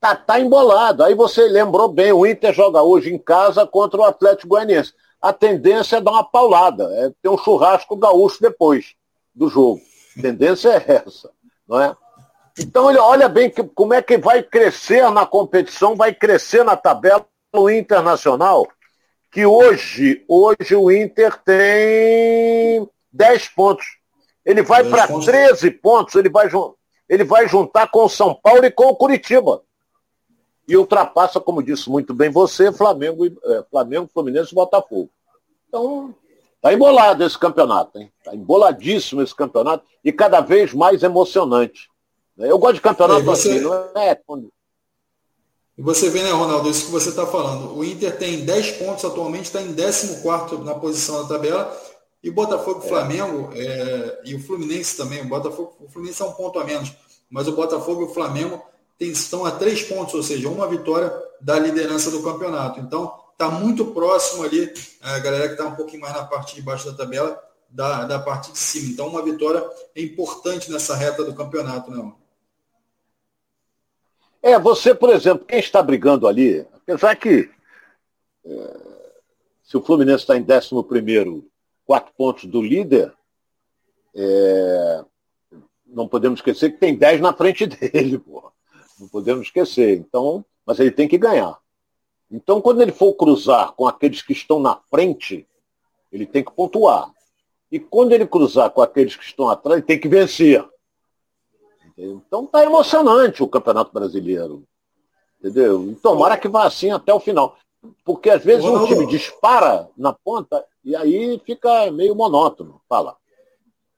[0.00, 1.02] Tá, tá embolado.
[1.02, 4.94] Aí você lembrou bem, o Inter joga hoje em casa contra o Atlético Goianiense.
[5.20, 8.94] A tendência é dar uma paulada, é ter um churrasco gaúcho depois
[9.34, 9.80] do jogo.
[10.18, 11.30] A tendência é essa,
[11.66, 11.96] não é?
[12.58, 17.26] Então ele olha bem como é que vai crescer na competição, vai crescer na tabela
[17.54, 18.66] o Internacional,
[19.30, 23.86] que hoje, hoje o Inter tem 10 pontos.
[24.44, 26.48] Ele vai para 13 pontos, ele vai,
[27.08, 29.62] ele vai juntar com o São Paulo e com o Curitiba
[30.66, 35.10] e ultrapassa, como disse muito bem você, Flamengo, é, Flamengo Fluminense e Botafogo.
[35.68, 36.14] Então,
[36.60, 38.12] tá embolado esse campeonato, hein?
[38.24, 41.90] Tá emboladíssimo esse campeonato e cada vez mais emocionante.
[42.38, 43.50] Eu gosto de campeonato você...
[43.50, 44.18] assim, não é?
[45.76, 47.76] E você vê, né, Ronaldo, isso que você está falando.
[47.76, 51.76] O Inter tem 10 pontos atualmente, está em 14 na posição da tabela.
[52.22, 52.88] E o Botafogo, é.
[52.88, 55.22] Flamengo é, e o Fluminense também.
[55.22, 56.92] O Botafogo, o Fluminense é um ponto a menos,
[57.30, 58.62] mas o Botafogo e o Flamengo
[59.00, 62.78] estão a três pontos, ou seja, uma vitória da liderança do campeonato.
[62.78, 66.62] Então, está muito próximo ali, a galera que está um pouquinho mais na parte de
[66.62, 68.90] baixo da tabela, da, da parte de cima.
[68.90, 69.64] Então, uma vitória
[69.96, 72.21] é importante nessa reta do campeonato, não?
[74.42, 77.48] É, você, por exemplo, quem está brigando ali, apesar que
[78.44, 78.80] é,
[79.62, 81.44] se o Fluminense está em 11
[81.86, 83.12] quatro pontos do líder,
[84.14, 85.04] é,
[85.86, 88.50] não podemos esquecer que tem 10 na frente dele, porra.
[88.98, 89.96] Não podemos esquecer.
[89.96, 91.58] Então, mas ele tem que ganhar.
[92.30, 95.46] Então, quando ele for cruzar com aqueles que estão na frente,
[96.10, 97.12] ele tem que pontuar.
[97.70, 100.64] E quando ele cruzar com aqueles que estão atrás, ele tem que vencer.
[101.92, 102.22] Entendeu?
[102.26, 104.64] Então tá emocionante o Campeonato Brasileiro.
[105.38, 105.82] Entendeu?
[105.84, 107.56] Então, tomara que vá assim até o final.
[108.04, 112.80] Porque às vezes um time dispara na ponta e aí fica meio monótono.
[112.88, 113.16] Fala.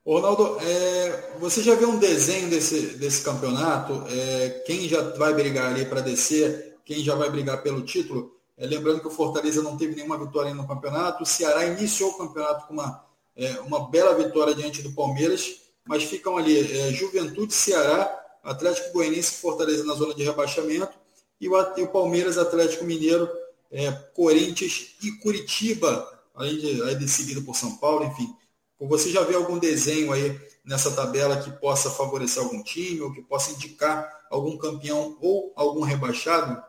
[0.07, 4.05] Ronaldo, é, você já viu um desenho desse, desse campeonato?
[4.09, 8.35] É, quem já vai brigar ali para descer, quem já vai brigar pelo título?
[8.57, 11.23] É, lembrando que o Fortaleza não teve nenhuma vitória no campeonato.
[11.23, 13.05] O Ceará iniciou o campeonato com uma,
[13.35, 19.41] é, uma bela vitória diante do Palmeiras, mas ficam ali é, Juventude, Ceará, Atlético Goianiense
[19.41, 20.93] Fortaleza na zona de rebaixamento,
[21.41, 23.29] e o, e o Palmeiras, Atlético Mineiro,
[23.71, 28.35] é, Corinthians e Curitiba, além de, aí de seguido por São Paulo, enfim.
[28.81, 33.23] Você já vê algum desenho aí nessa tabela que possa favorecer algum time ou que
[33.23, 36.63] possa indicar algum campeão ou algum rebaixado?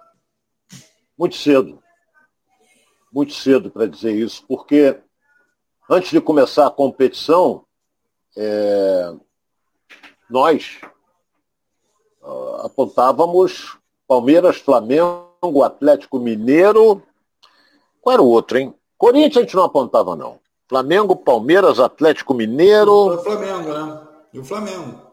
[1.18, 1.82] Muito cedo.
[3.12, 5.00] Muito cedo para dizer isso, porque
[5.90, 7.66] antes de começar a competição,
[8.36, 9.14] é,
[10.30, 10.80] nós
[12.22, 17.02] uh, apontávamos Palmeiras, Flamengo, Atlético Mineiro.
[18.02, 18.74] Qual era o outro, hein?
[18.98, 20.40] Corinthians a gente não apontava, não.
[20.68, 22.92] Flamengo, Palmeiras, Atlético Mineiro.
[22.92, 24.08] O Flamengo, né?
[24.34, 25.06] E o Flamengo.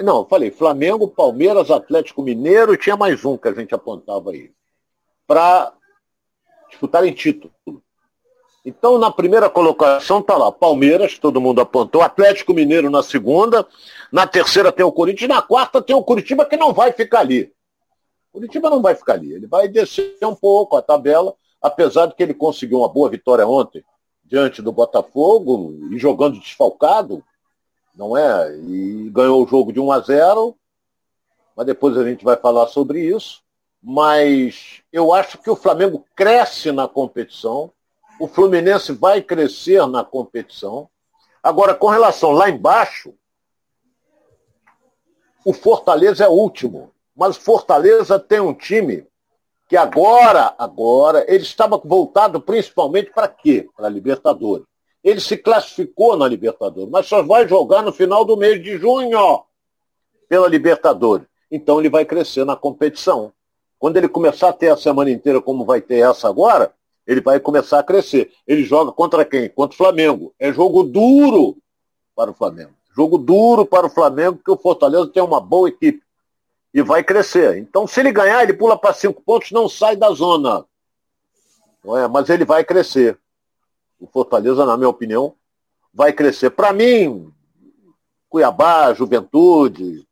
[0.00, 4.52] Não, falei Flamengo, Palmeiras, Atlético Mineiro e tinha mais um que a gente apontava aí.
[5.26, 5.72] Para
[6.68, 7.52] disputarem título.
[8.64, 13.66] Então, na primeira colocação está lá, Palmeiras, todo mundo apontou, Atlético Mineiro na segunda,
[14.12, 17.52] na terceira tem o Corinthians, na quarta tem o Curitiba que não vai ficar ali.
[18.32, 22.22] Curitiba não vai ficar ali, ele vai descer um pouco a tabela, apesar de que
[22.22, 23.82] ele conseguiu uma boa vitória ontem
[24.24, 27.24] diante do Botafogo e jogando desfalcado,
[27.96, 28.54] não é?
[28.56, 30.54] E ganhou o jogo de 1 a 0,
[31.56, 33.42] mas depois a gente vai falar sobre isso.
[33.82, 37.72] Mas eu acho que o Flamengo cresce na competição,
[38.18, 40.88] o Fluminense vai crescer na competição.
[41.42, 43.14] Agora, com relação lá embaixo,
[45.44, 49.06] o Fortaleza é último, mas Fortaleza tem um time
[49.68, 53.68] que agora, agora, ele estava voltado principalmente para quê?
[53.76, 54.66] Para a Libertadores.
[55.04, 59.44] Ele se classificou na Libertadores, mas só vai jogar no final do mês de junho
[60.28, 61.26] pela Libertadores.
[61.50, 63.32] Então ele vai crescer na competição.
[63.78, 66.74] Quando ele começar a ter a semana inteira como vai ter essa agora,
[67.08, 68.30] ele vai começar a crescer.
[68.46, 69.48] Ele joga contra quem?
[69.48, 70.34] Contra o Flamengo.
[70.38, 71.56] É jogo duro
[72.14, 72.74] para o Flamengo.
[72.94, 76.02] Jogo duro para o Flamengo, porque o Fortaleza tem uma boa equipe.
[76.74, 77.56] E vai crescer.
[77.56, 80.66] Então, se ele ganhar, ele pula para cinco pontos, não sai da zona.
[81.82, 82.06] Não é?
[82.06, 83.18] Mas ele vai crescer.
[83.98, 85.34] O Fortaleza, na minha opinião,
[85.94, 86.50] vai crescer.
[86.50, 87.32] Para mim,
[88.28, 90.06] Cuiabá, Juventude,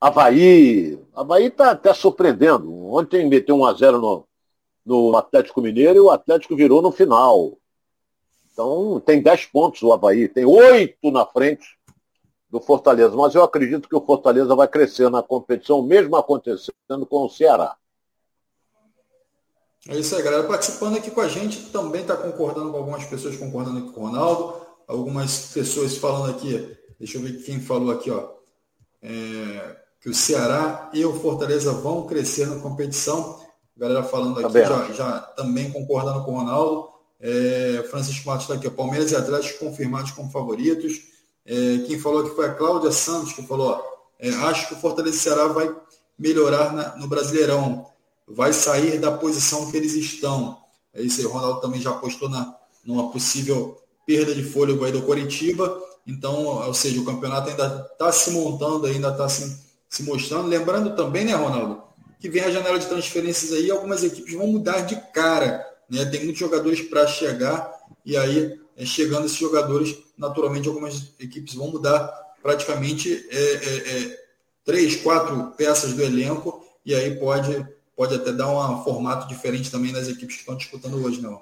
[0.00, 0.98] Havaí.
[1.14, 2.92] Havaí está até surpreendendo.
[2.92, 4.25] Ontem meteu 1 a 0 no,
[4.86, 7.58] no Atlético Mineiro e o Atlético virou no final.
[8.52, 11.66] Então tem 10 pontos o Havaí, tem 8 na frente
[12.48, 13.14] do Fortaleza.
[13.16, 17.76] Mas eu acredito que o Fortaleza vai crescer na competição, mesmo acontecendo com o Ceará.
[19.88, 20.44] É isso aí, galera.
[20.44, 24.06] Participando aqui com a gente, também está concordando com algumas pessoas concordando aqui com o
[24.06, 28.30] Ronaldo, algumas pessoas falando aqui, deixa eu ver quem falou aqui, ó.
[29.02, 33.45] É, que o Ceará e o Fortaleza vão crescer na competição.
[33.76, 36.88] A galera falando aqui, já, já, também concordando com o Ronaldo.
[37.20, 41.02] É, Francisco Matos está aqui, Palmeiras e Atlético confirmados como favoritos.
[41.44, 43.82] É, quem falou aqui foi a Cláudia Santos, que falou:
[44.18, 45.74] é, acho que o Fortaleza Ceará vai
[46.18, 47.86] melhorar na, no Brasileirão,
[48.26, 50.58] vai sair da posição que eles estão.
[50.94, 54.92] É isso aí, o Ronaldo também já apostou na, numa possível perda de fôlego aí
[54.92, 55.82] do Coritiba.
[56.06, 59.58] Então, ou seja, o campeonato ainda está se montando, ainda está se,
[59.88, 60.48] se mostrando.
[60.48, 61.82] Lembrando também, né, Ronaldo,
[62.18, 65.66] que vem a janela de transferências aí, algumas equipes vão mudar de cara.
[65.88, 66.04] Né?
[66.06, 67.72] Tem muitos jogadores para chegar,
[68.04, 72.06] e aí, é, chegando esses jogadores, naturalmente algumas equipes vão mudar
[72.42, 74.26] praticamente é, é, é,
[74.64, 79.92] três, quatro peças do elenco, e aí pode, pode até dar um formato diferente também
[79.92, 81.32] nas equipes que estão disputando hoje, não?
[81.32, 81.40] Né,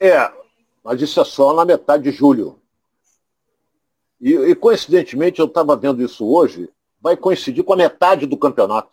[0.00, 0.32] é,
[0.82, 2.60] mas isso é só na metade de julho.
[4.20, 6.68] E, e coincidentemente, eu estava vendo isso hoje,
[7.04, 8.90] vai coincidir com a metade do campeonato.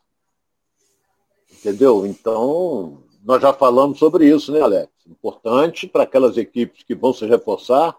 [1.50, 2.06] Entendeu?
[2.06, 4.92] Então, nós já falamos sobre isso, né, Alex?
[5.08, 7.98] Importante para aquelas equipes que vão se reforçar,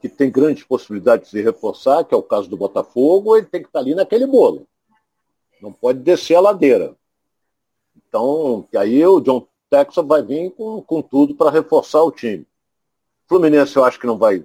[0.00, 3.60] que tem grandes possibilidades de se reforçar, que é o caso do Botafogo, ele tem
[3.60, 4.68] que estar ali naquele bolo.
[5.60, 6.94] Não pode descer a ladeira.
[7.96, 12.46] Então, que aí o John Texas vai vir com, com tudo para reforçar o time.
[13.26, 14.44] Fluminense eu acho que não vai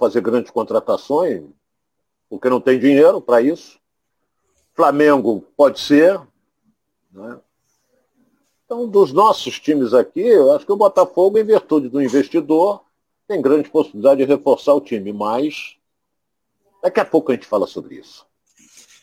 [0.00, 1.44] fazer grandes contratações,
[2.28, 3.78] porque não tem dinheiro para isso.
[4.74, 6.20] Flamengo pode ser.
[7.12, 7.38] Né?
[8.64, 12.82] Então, dos nossos times aqui, eu acho que o Botafogo, em virtude do investidor,
[13.26, 15.76] tem grande possibilidade de reforçar o time, mas
[16.82, 18.26] daqui a pouco a gente fala sobre isso.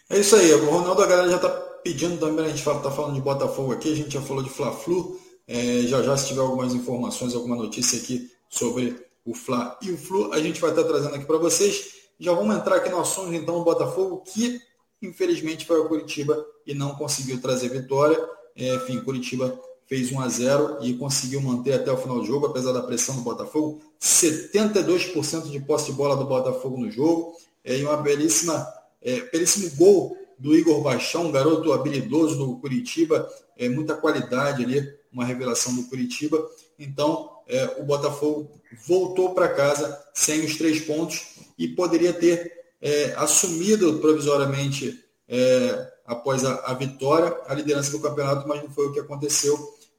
[0.10, 3.16] É isso aí, o Ronaldo, a galera já está pedindo também, a gente está falando
[3.16, 6.74] de Botafogo aqui, a gente já falou de Fla-Flu, é, já já se tiver algumas
[6.74, 11.16] informações, alguma notícia aqui sobre o Fla e o Flu, a gente vai estar trazendo
[11.16, 12.05] aqui para vocês.
[12.20, 14.62] Já vamos entrar aqui no assunto então do Botafogo, que
[15.02, 18.18] infelizmente foi ao Curitiba e não conseguiu trazer vitória.
[18.56, 22.48] É, enfim, Curitiba fez 1 a 0 e conseguiu manter até o final do jogo,
[22.48, 23.82] apesar da pressão do Botafogo.
[24.02, 27.36] 72% de posse de bola do Botafogo no jogo.
[27.64, 28.66] É, e uma belíssima,
[29.02, 34.88] é, belíssimo gol do Igor Baixão, um garoto habilidoso do Curitiba, é, muita qualidade ali,
[35.12, 36.50] uma revelação do Curitiba.
[36.78, 38.50] Então, é, o Botafogo
[38.88, 46.46] voltou para casa sem os três pontos e poderia ter é, assumido provisoriamente, é, após
[46.46, 49.58] a, a, vitória, a liderança do campeonato, mas não foi o que aconteceu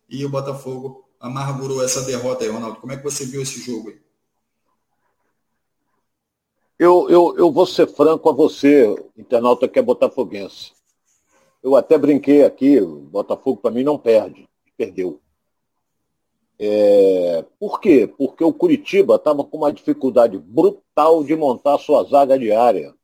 [0.09, 2.81] e o Botafogo amargurou essa derrota aí, Ronaldo.
[2.81, 3.99] Como é que você viu esse jogo aí?
[6.79, 10.73] Eu, eu, eu vou ser franco a você, internauta que é botafoguense.
[11.63, 15.21] Eu até brinquei aqui, Botafogo para mim não perde, perdeu.
[16.59, 18.07] É, por quê?
[18.07, 22.95] Porque o Curitiba estava com uma dificuldade brutal de montar sua zaga diária.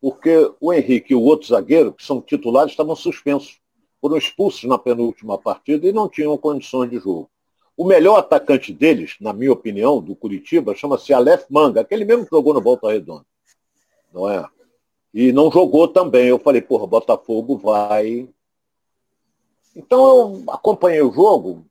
[0.00, 3.58] Porque o Henrique e o outro zagueiro, que são titulares, estavam suspensos.
[4.00, 7.30] Foram expulsos na penúltima partida e não tinham condições de jogo.
[7.76, 12.30] O melhor atacante deles, na minha opinião, do Curitiba, chama-se Aleph Manga, aquele mesmo que
[12.30, 13.24] jogou no Volta Redonda.
[14.12, 14.46] Não é?
[15.12, 16.28] E não jogou também.
[16.28, 18.28] Eu falei, porra, Botafogo vai.
[19.74, 21.66] Então eu acompanhei o jogo,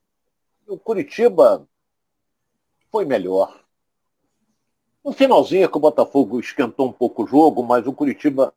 [0.67, 1.67] o Curitiba
[2.91, 3.59] foi melhor.
[5.03, 8.53] No finalzinho que o Botafogo esquentou um pouco o jogo, mas o Curitiba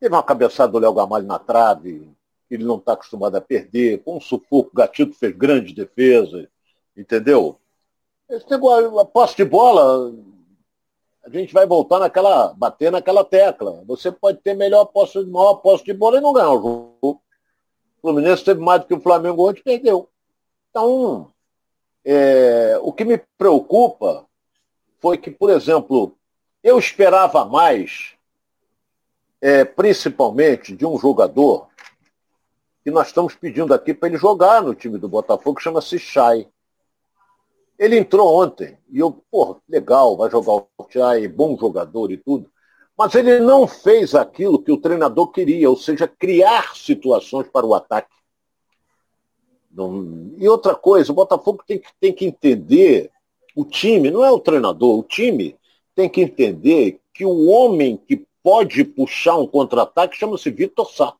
[0.00, 2.08] teve uma cabeçada do Léo Gamalho na trave,
[2.50, 6.48] ele não está acostumado a perder, com um sufoco, o Gatito fez grande defesa,
[6.96, 7.58] entendeu?
[8.28, 10.14] Esse negócio, a posse de bola,
[11.24, 13.82] a gente vai voltar naquela, bater naquela tecla.
[13.86, 16.90] Você pode ter melhor posse, maior posse de bola e não ganhar o jogo.
[17.02, 17.20] O
[18.00, 20.08] Fluminense teve mais do que o Flamengo ontem perdeu.
[20.78, 21.32] Então,
[22.04, 24.24] é, o que me preocupa
[25.00, 26.16] foi que, por exemplo,
[26.62, 28.14] eu esperava mais
[29.40, 31.66] é, principalmente de um jogador
[32.84, 36.46] que nós estamos pedindo aqui para ele jogar no time do Botafogo, chama-se Chay.
[37.76, 42.48] Ele entrou ontem e eu, pô, legal, vai jogar o Chay, bom jogador e tudo.
[42.96, 47.74] Mas ele não fez aquilo que o treinador queria, ou seja, criar situações para o
[47.74, 48.17] ataque.
[49.78, 50.32] Não...
[50.36, 53.12] E outra coisa, o Botafogo tem que, tem que entender,
[53.54, 55.54] o time, não é o treinador, o time
[55.94, 61.14] tem que entender que o homem que pode puxar um contra-ataque chama-se Vitor Sá.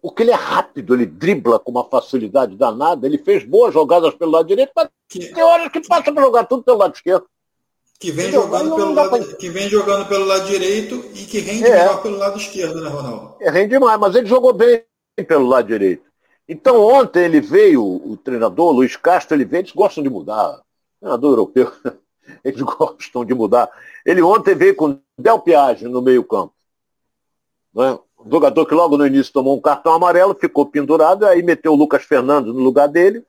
[0.00, 4.32] Porque ele é rápido, ele dribla com uma facilidade danada, ele fez boas jogadas pelo
[4.32, 5.32] lado direito, mas que...
[5.32, 7.26] tem horas que passa para jogar tudo pelo lado esquerdo.
[8.00, 9.36] Que vem, jogando pelo lado, pra...
[9.36, 11.78] que vem jogando pelo lado direito e que rende é.
[11.78, 13.36] melhor pelo lado esquerdo, né, Ronaldo?
[13.40, 14.82] É, rende mais, mas ele jogou bem
[15.28, 16.11] pelo lado direito.
[16.48, 20.60] Então ontem ele veio, o treinador, Luiz Castro, ele veio, eles gostam de mudar.
[21.00, 21.72] treinador europeu,
[22.44, 23.70] eles gostam de mudar.
[24.04, 26.54] Ele ontem veio com Del Piage no meio campo.
[27.74, 27.98] Né?
[28.18, 31.76] Um jogador que logo no início tomou um cartão amarelo, ficou pendurado, aí meteu o
[31.76, 33.24] Lucas Fernando no lugar dele.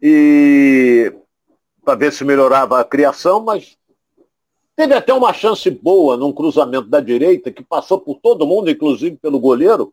[0.00, 1.12] E
[1.84, 3.76] para ver se melhorava a criação, mas
[4.76, 9.16] teve até uma chance boa num cruzamento da direita, que passou por todo mundo, inclusive
[9.16, 9.92] pelo goleiro,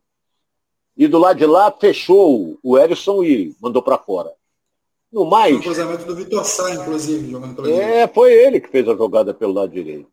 [0.97, 4.33] e do lado de lá fechou o Erisson e mandou para fora.
[5.11, 5.55] No mais.
[5.57, 8.13] O cruzamento do Vitor Sá, inclusive, jogando pela É, direita.
[8.13, 10.09] foi ele que fez a jogada pelo lado direito.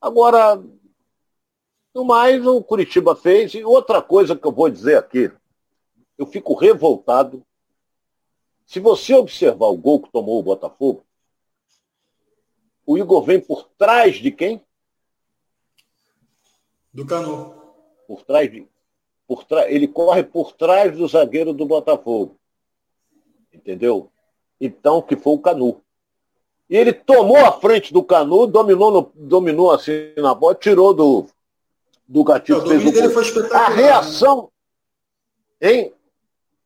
[0.00, 0.62] Agora,
[1.94, 3.54] no mais, o Curitiba fez.
[3.54, 5.30] E outra coisa que eu vou dizer aqui,
[6.18, 7.42] eu fico revoltado.
[8.66, 11.04] Se você observar o gol que tomou o Botafogo,
[12.84, 14.60] o Igor vem por trás de quem?
[16.92, 17.54] Do Canu.
[18.08, 18.66] Por trás de.
[19.26, 19.70] Por tra...
[19.70, 22.36] Ele corre por trás do zagueiro do Botafogo.
[23.52, 24.10] Entendeu?
[24.60, 25.80] Então, que foi o Canu.
[26.68, 29.12] E ele tomou a frente do Canu, dominou, no...
[29.14, 31.26] dominou assim na bola, tirou do,
[32.06, 32.58] do Gatito.
[32.58, 33.66] o domínio dele foi espetacular.
[33.66, 34.50] A reação.
[35.60, 35.72] Né?
[35.72, 35.92] Hein?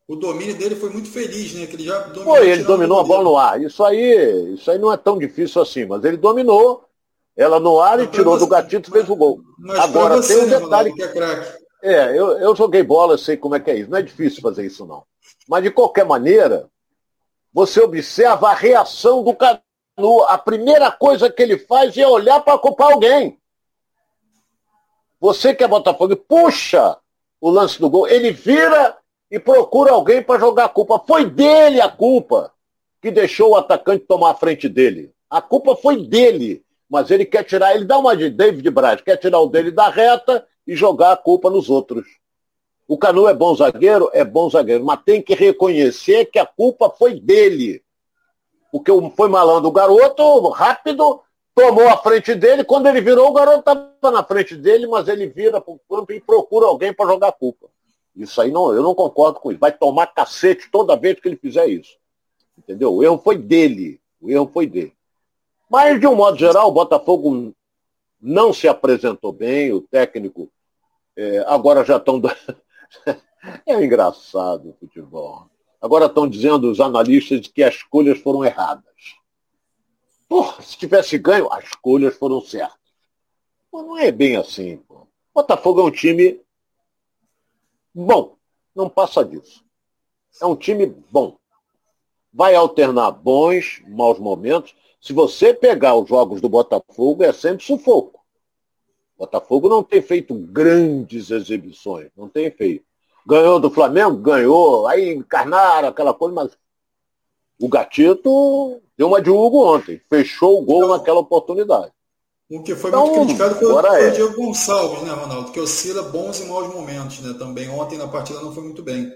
[0.09, 1.67] O domínio dele foi muito feliz, né?
[1.67, 3.63] Que ele já dominou, foi, ele dominou a bola no ar.
[3.63, 6.85] Isso aí, isso aí não é tão difícil assim, mas ele dominou
[7.37, 9.41] ela no ar mas e tirou você, do gatito e fez o gol.
[9.79, 10.93] Agora você, tem um né, detalhe.
[10.95, 13.91] que é, é eu, eu joguei bola, eu sei como é que é isso.
[13.91, 15.05] Não é difícil fazer isso, não.
[15.49, 16.69] Mas de qualquer maneira,
[17.53, 20.23] você observa a reação do Canu.
[20.29, 23.39] A primeira coisa que ele faz é olhar para culpar alguém.
[25.21, 26.97] Você que é Botafogo, puxa
[27.41, 28.97] o lance do gol, ele vira
[29.31, 31.03] e procura alguém para jogar a culpa.
[31.07, 32.53] Foi dele a culpa
[33.01, 35.13] que deixou o atacante tomar a frente dele.
[35.29, 39.17] A culpa foi dele, mas ele quer tirar, ele dá uma de David Braz, quer
[39.17, 42.07] tirar o dele da reta e jogar a culpa nos outros.
[42.87, 44.09] O Canu é bom zagueiro?
[44.13, 47.83] É bom zagueiro, mas tem que reconhecer que a culpa foi dele.
[48.71, 51.21] Porque foi malandro o garoto, rápido,
[51.57, 55.27] tomou a frente dele, quando ele virou, o garoto estava na frente dele, mas ele
[55.27, 57.67] vira para o campo e procura alguém para jogar a culpa.
[58.15, 59.59] Isso aí não, eu não concordo com isso.
[59.59, 61.97] Vai tomar cacete toda vez que ele fizer isso.
[62.57, 62.95] Entendeu?
[62.95, 64.01] O erro foi dele.
[64.23, 64.93] O erro foi dele.
[65.69, 67.53] Mas, de um modo geral, o Botafogo
[68.21, 70.49] não se apresentou bem, o técnico
[71.21, 72.19] é, agora já estão.
[73.67, 75.51] é engraçado o futebol.
[75.79, 78.85] Agora estão dizendo os analistas que as escolhas foram erradas.
[80.27, 82.79] Porra, se tivesse ganho, as escolhas foram certas.
[83.71, 84.79] Pô, não é bem assim.
[84.79, 85.07] Pô.
[85.35, 86.41] Botafogo é um time
[87.95, 88.37] bom.
[88.75, 89.63] Não passa disso.
[90.41, 91.37] É um time bom.
[92.33, 94.75] Vai alternar bons, maus momentos.
[95.03, 98.20] Se você pegar os jogos do Botafogo, é sempre sufoco.
[99.21, 102.83] Botafogo não tem feito grandes exibições, não tem feito.
[103.27, 104.17] Ganhou do Flamengo?
[104.17, 104.87] Ganhou.
[104.89, 106.57] Aí encarnaram aquela coisa, mas
[107.61, 111.93] o Gatito deu uma de Hugo ontem, fechou o gol então, naquela oportunidade.
[112.51, 114.09] O que foi então, muito criticado foi, foi é.
[114.09, 115.53] o Diego Gonçalves, né, Ronaldo?
[115.53, 117.35] Que oscila bons e maus momentos, né?
[117.39, 119.15] Também ontem na partida não foi muito bem.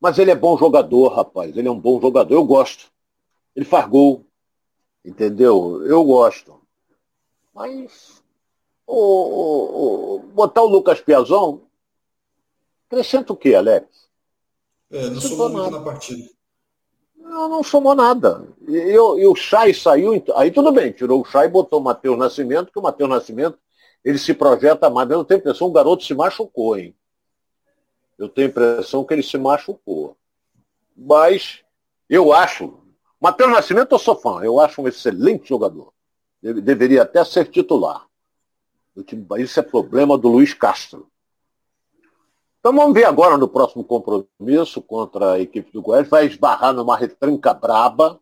[0.00, 1.56] Mas ele é bom jogador, rapaz.
[1.56, 2.34] Ele é um bom jogador.
[2.34, 2.86] Eu gosto.
[3.54, 4.26] Ele faz gol.
[5.04, 5.80] Entendeu?
[5.86, 6.60] Eu gosto.
[7.54, 8.17] Mas
[8.88, 11.60] o, o, botar o Lucas Piazon,
[12.86, 13.86] acrescenta o quê, Alex?
[14.90, 16.30] É, não somou muito na partida.
[17.16, 18.48] Não, não somou nada.
[18.66, 21.84] E, eu, e o Chay saiu, aí tudo bem, tirou o Chay e botou o
[21.84, 23.58] Matheus Nascimento, que o Matheus Nascimento
[24.02, 25.10] ele se projeta mais.
[25.10, 26.96] Eu tenho a impressão que o garoto se machucou, hein?
[28.18, 30.16] Eu tenho a impressão que ele se machucou.
[30.96, 31.62] Mas
[32.08, 32.78] eu acho.
[33.20, 35.92] Matheus Nascimento eu sou fã, eu acho um excelente jogador.
[36.42, 38.07] Ele deveria até ser titular.
[39.38, 41.08] Isso é problema do Luiz Castro.
[42.60, 46.08] Então vamos ver agora no próximo compromisso contra a equipe do Goiás.
[46.08, 48.18] Vai esbarrar numa retranca braba,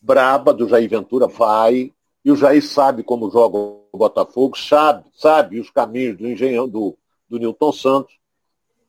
[0.00, 1.92] braba do Jair Ventura, vai.
[2.24, 6.96] E o Jair sabe como joga o Botafogo, sabe, sabe os caminhos do engenhão do,
[7.28, 8.18] do Newton Santos.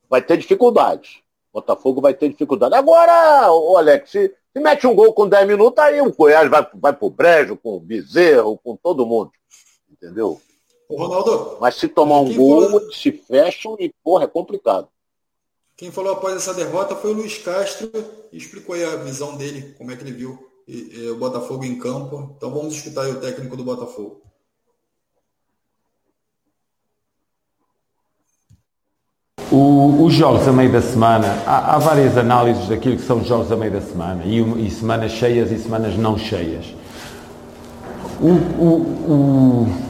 [0.08, 1.24] Vai ter dificuldade.
[1.52, 2.74] Botafogo vai ter dificuldade.
[2.74, 6.66] Agora, o Alex, se, se mete um gol com 10 minutos, aí o Goiás vai,
[6.74, 9.32] vai pro brejo, com o Bezerro, com todo mundo.
[9.90, 10.40] Entendeu?
[10.88, 11.58] Ô, Ronaldo.
[11.60, 12.92] Mas se tomar um gol, falou...
[12.92, 14.88] se fecham e, porra, é complicado.
[15.76, 17.90] Quem falou após essa derrota foi o Luiz Castro
[18.32, 21.64] e explicou aí a visão dele, como é que ele viu e, e, o Botafogo
[21.64, 22.34] em campo.
[22.36, 24.22] Então vamos escutar aí o técnico do Botafogo.
[29.50, 33.26] O, os jogos a meio da semana, há, há, várias análises daquilo que são os
[33.26, 36.66] jogos a meio da semana e, e semanas cheias e semanas não cheias.
[38.20, 38.28] O,
[38.62, 39.87] o, o,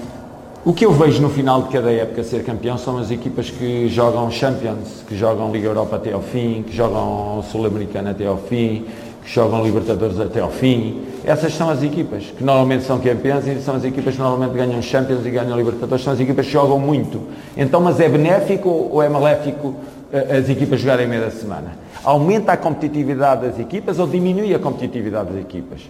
[0.75, 4.31] que eu vejo no final de cada época ser campeão são as equipas que jogam
[4.31, 8.85] Champions, que jogam Liga Europa até ao fim, que jogam Sul-Americana até ao fim,
[9.25, 11.01] que jogam Libertadores até ao fim.
[11.25, 14.83] Essas são as equipas que normalmente são campeãs e são as equipas que normalmente ganham
[14.83, 17.23] Champions e ganham Libertadores, são as equipas que jogam muito.
[17.57, 19.75] Então, mas é benéfico ou é maléfico
[20.13, 21.79] eh, as equipas jogarem meia da semana?
[22.05, 25.81] Aumenta a competitividade das equipas ou diminui a competitividade das equipas?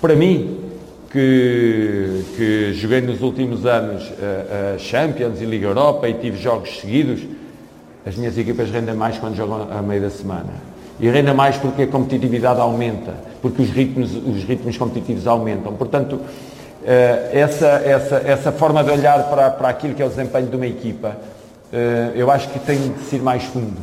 [0.00, 0.69] Para mim,
[1.10, 4.10] que, que joguei nos últimos anos
[4.74, 7.20] a, Champions e Liga Europa e tive jogos seguidos,
[8.06, 11.82] as minhas equipas rendem mais quando jogam a meio da semana e renda mais porque
[11.82, 15.72] a competitividade aumenta, porque os ritmos, os ritmos competitivos aumentam.
[15.72, 16.20] Portanto,
[16.84, 20.56] eh, essa, essa, essa forma de olhar para, para aquilo que é o desempenho de
[20.56, 21.16] uma equipa,
[21.72, 23.78] eh, eu acho que tem de ser mais fundo.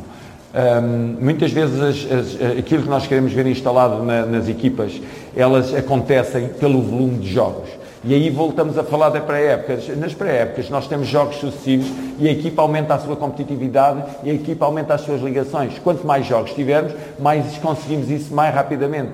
[1.20, 5.00] Muitas vezes as, as, aquilo que nós queremos ver instalado na, nas equipas,
[5.36, 7.68] elas acontecem pelo volume de jogos.
[8.04, 9.88] E aí voltamos a falar da pré-épocas.
[9.96, 11.88] Nas pré-épocas nós temos jogos sucessivos
[12.18, 15.78] e a equipa aumenta a sua competitividade e a equipa aumenta as suas ligações.
[15.80, 19.10] Quanto mais jogos tivermos, mais conseguimos isso mais rapidamente.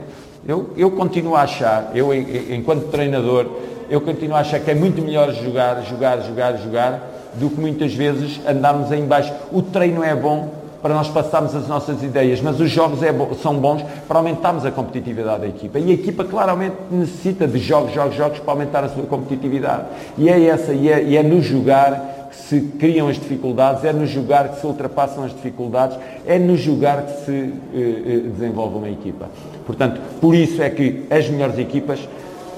[0.47, 3.47] Eu, eu continuo a achar, eu enquanto treinador,
[3.89, 7.95] eu continuo a achar que é muito melhor jogar, jogar, jogar, jogar, do que muitas
[7.95, 9.33] vezes andarmos aí embaixo.
[9.51, 10.54] O treino é bom,
[10.85, 13.11] para nós passarmos as nossas ideias, mas os jogos é
[13.43, 15.79] são bons para aumentarmos a competitividade da equipa.
[15.79, 19.85] E a equipa claramente necessita de jogos, jogos, jogos para aumentar a sua competitividade.
[20.19, 23.95] E é essa, e é, e é no jogar que se criam as dificuldades, é
[23.95, 28.77] no jogar que se ultrapassam as dificuldades, é no jogar que se uh, uh, desenvolve
[28.77, 29.31] uma equipa.
[29.65, 32.07] Portanto, por isso é que as melhores equipas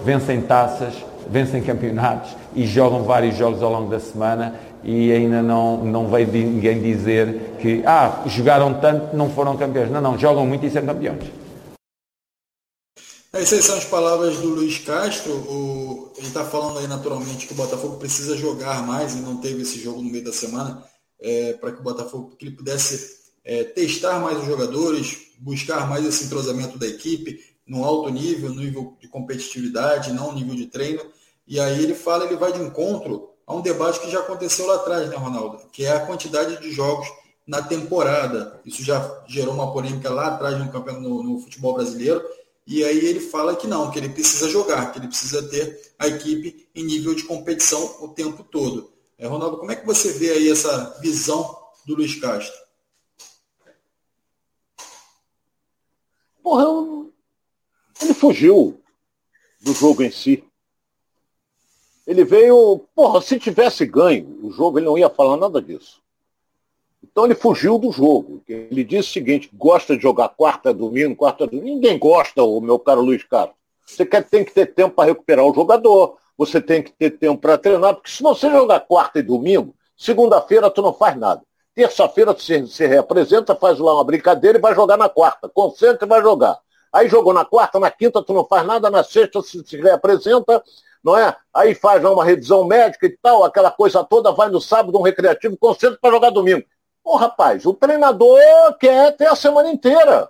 [0.04, 0.94] vencem taças,
[1.30, 6.28] vencem campeonatos e jogam vários jogos ao longo da semana e ainda não, não veio
[6.28, 9.90] ninguém dizer que ah, jogaram tanto, não foram campeões.
[9.90, 11.24] Não, não, jogam muito e são campeões.
[13.32, 15.32] Essas são as palavras do Luiz Castro.
[15.32, 19.62] O, ele está falando aí naturalmente que o Botafogo precisa jogar mais e não teve
[19.62, 20.82] esse jogo no meio da semana
[21.20, 26.04] é, para que o Botafogo que ele pudesse é, testar mais os jogadores, buscar mais
[26.04, 30.66] esse entrosamento da equipe no alto nível, no nível de competitividade, não no nível de
[30.66, 31.02] treino.
[31.46, 34.76] E aí ele fala, ele vai de encontro a um debate que já aconteceu lá
[34.76, 35.60] atrás, né, Ronaldo?
[35.70, 37.06] Que é a quantidade de jogos
[37.46, 38.60] na temporada.
[38.66, 42.22] Isso já gerou uma polêmica lá atrás no, campeonato, no, no futebol brasileiro.
[42.66, 46.08] E aí ele fala que não, que ele precisa jogar, que ele precisa ter a
[46.08, 48.92] equipe em nível de competição o tempo todo.
[49.16, 52.52] É, Ronaldo, como é que você vê aí essa visão do Luiz Castro?
[56.42, 56.64] Porra,
[58.02, 58.80] ele fugiu
[59.60, 60.44] do jogo em si.
[62.06, 66.00] Ele veio, porra, se tivesse ganho o jogo, ele não ia falar nada disso.
[67.02, 68.42] Então ele fugiu do jogo.
[68.48, 71.66] Ele disse o seguinte, gosta de jogar quarta, domingo, quarta, domingo.
[71.66, 73.56] Ninguém gosta, o meu caro Luiz Carlos.
[73.84, 77.40] Você quer, tem que ter tempo para recuperar o jogador, você tem que ter tempo
[77.40, 81.42] para treinar, porque se você jogar quarta e domingo, segunda-feira tu não faz nada.
[81.74, 85.48] Terça-feira tu se, se representa, faz lá uma brincadeira e vai jogar na quarta.
[85.48, 86.58] Concentra e vai jogar.
[86.92, 90.62] Aí jogou na quarta, na quinta tu não faz nada, na sexta se, se reapresenta
[91.06, 91.36] não é?
[91.54, 95.56] Aí faz uma revisão médica e tal, aquela coisa toda, vai no sábado, um recreativo,
[95.56, 96.64] concentra para jogar domingo.
[97.04, 98.40] Ô, rapaz, o treinador
[98.80, 100.28] quer ter a semana inteira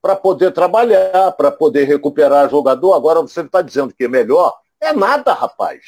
[0.00, 2.94] para poder trabalhar, para poder recuperar jogador.
[2.94, 4.56] Agora você está dizendo que é melhor?
[4.80, 5.80] É nada, rapaz.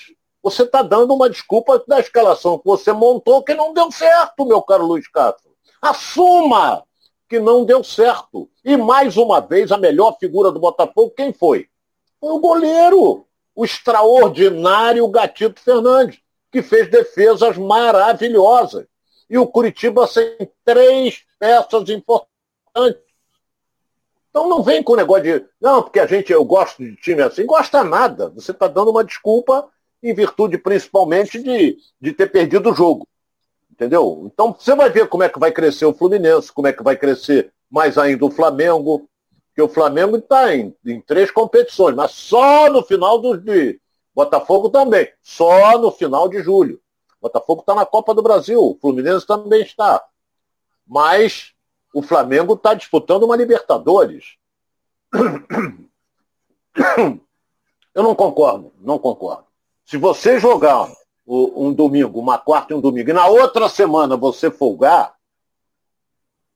[0.43, 4.61] Você está dando uma desculpa da escalação que você montou que não deu certo, meu
[4.63, 5.53] caro Luiz Castro.
[5.81, 6.83] Assuma
[7.29, 8.51] que não deu certo.
[8.65, 11.69] E mais uma vez, a melhor figura do Botafogo, quem foi?
[12.21, 13.25] Foi o goleiro
[13.55, 16.19] o extraordinário Gatito Fernandes,
[16.51, 18.87] que fez defesas maravilhosas.
[19.29, 23.03] E o Curitiba sem três peças importantes.
[24.31, 27.23] Então não vem com o negócio de, não, porque a gente, eu gosto de time
[27.23, 28.31] assim, gosta nada.
[28.31, 29.69] Você está dando uma desculpa
[30.03, 33.07] em virtude principalmente de, de ter perdido o jogo.
[33.71, 34.29] Entendeu?
[34.33, 36.97] Então você vai ver como é que vai crescer o Fluminense, como é que vai
[36.97, 39.09] crescer mais ainda o Flamengo,
[39.55, 43.81] que o Flamengo está em, em, três competições, mas só no final dos, de,
[44.15, 46.81] Botafogo também, só no final de julho.
[47.21, 50.05] Botafogo está na Copa do Brasil, o Fluminense também está.
[50.87, 51.53] Mas
[51.93, 54.37] o Flamengo está disputando uma Libertadores.
[57.95, 59.45] Eu não concordo, não concordo.
[59.85, 60.91] Se você jogar
[61.27, 65.14] um domingo, uma quarta e um domingo, e na outra semana você folgar,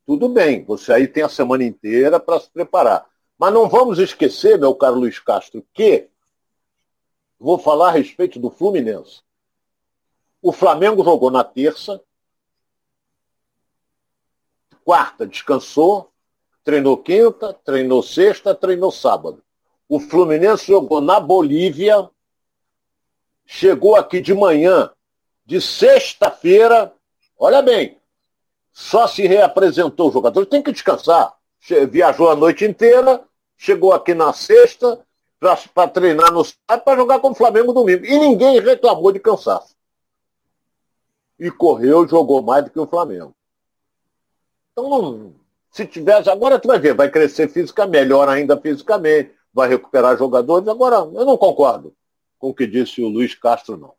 [0.09, 3.07] tudo bem, você aí tem a semana inteira para se preparar.
[3.39, 6.09] Mas não vamos esquecer, meu caro Luiz Castro, que
[7.39, 9.21] vou falar a respeito do Fluminense.
[10.41, 12.03] O Flamengo jogou na terça,
[14.83, 16.11] quarta descansou,
[16.65, 19.45] treinou quinta, treinou sexta, treinou sábado.
[19.87, 22.09] O Fluminense jogou na Bolívia,
[23.45, 24.91] chegou aqui de manhã,
[25.45, 26.95] de sexta-feira,
[27.39, 27.98] olha bem,
[28.79, 31.35] só se reapresentou o jogador, tem que descansar.
[31.91, 33.25] Viajou a noite inteira,
[33.57, 35.05] chegou aqui na sexta
[35.75, 38.07] para treinar no sábado para jogar com o Flamengo domingo.
[38.07, 39.75] E ninguém reclamou de cansaço.
[41.41, 43.35] E correu jogou mais do que o Flamengo.
[44.71, 45.35] Então,
[45.73, 50.69] se tivesse, agora tu vai ver, vai crescer fisicamente, melhor ainda fisicamente, vai recuperar jogadores.
[50.69, 51.93] Agora, eu não concordo
[52.39, 53.98] com o que disse o Luiz Castro, não.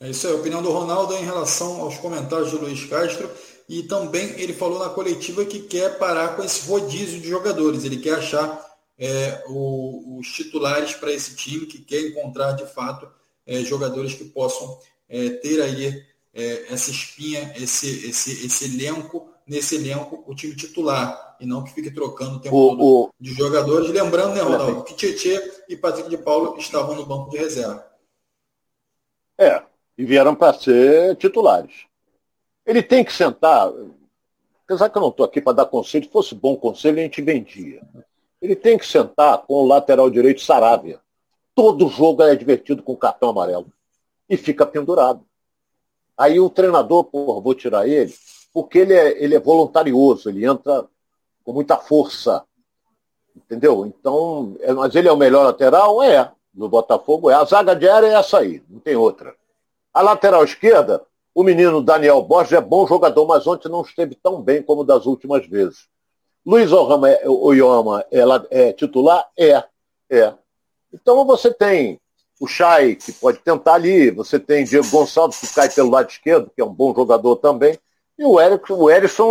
[0.00, 3.28] É isso aí, a opinião do Ronaldo em relação aos comentários do Luiz Castro.
[3.68, 7.84] E também ele falou na coletiva que quer parar com esse rodízio de jogadores.
[7.84, 8.66] Ele quer achar
[8.98, 13.08] é, o, os titulares para esse time, que quer encontrar de fato
[13.46, 14.78] é, jogadores que possam
[15.08, 21.36] é, ter aí é, essa espinha, esse, esse, esse elenco, nesse elenco, o time titular,
[21.40, 23.10] e não que fique trocando o tempo o, todo o...
[23.18, 23.90] de jogadores.
[23.90, 27.86] Lembrando, né, Ronaldo, que Tietê e Patrick de Paulo estavam no banco de reserva.
[29.38, 29.62] É,
[29.98, 31.86] e vieram para ser titulares.
[32.64, 33.72] Ele tem que sentar,
[34.64, 37.20] apesar que eu não estou aqui para dar conselho, se fosse bom conselho, a gente
[37.20, 37.82] vendia.
[38.40, 41.00] Ele tem que sentar com o lateral direito Saravia.
[41.52, 43.66] Todo jogo é divertido com cartão amarelo.
[44.30, 45.26] E fica pendurado.
[46.16, 48.14] Aí o treinador, porra, vou tirar ele,
[48.52, 50.86] porque ele é, ele é voluntarioso, ele entra
[51.42, 52.44] com muita força.
[53.34, 53.86] Entendeu?
[53.86, 56.02] Então, é, mas ele é o melhor lateral?
[56.02, 56.30] É.
[56.54, 57.34] No Botafogo é.
[57.34, 59.34] A zaga de área é essa aí, não tem outra.
[59.98, 64.40] A lateral esquerda, o menino Daniel Borges é bom jogador, mas ontem não esteve tão
[64.40, 65.88] bem como das últimas vezes.
[66.46, 69.28] Luiz Oyama ela é titular?
[69.36, 69.60] É,
[70.08, 70.34] é.
[70.94, 72.00] Então você tem
[72.38, 76.48] o Chay, que pode tentar ali, você tem Diego Gonçalves, que cai pelo lado esquerdo,
[76.54, 77.76] que é um bom jogador também,
[78.16, 78.74] e o Erickson,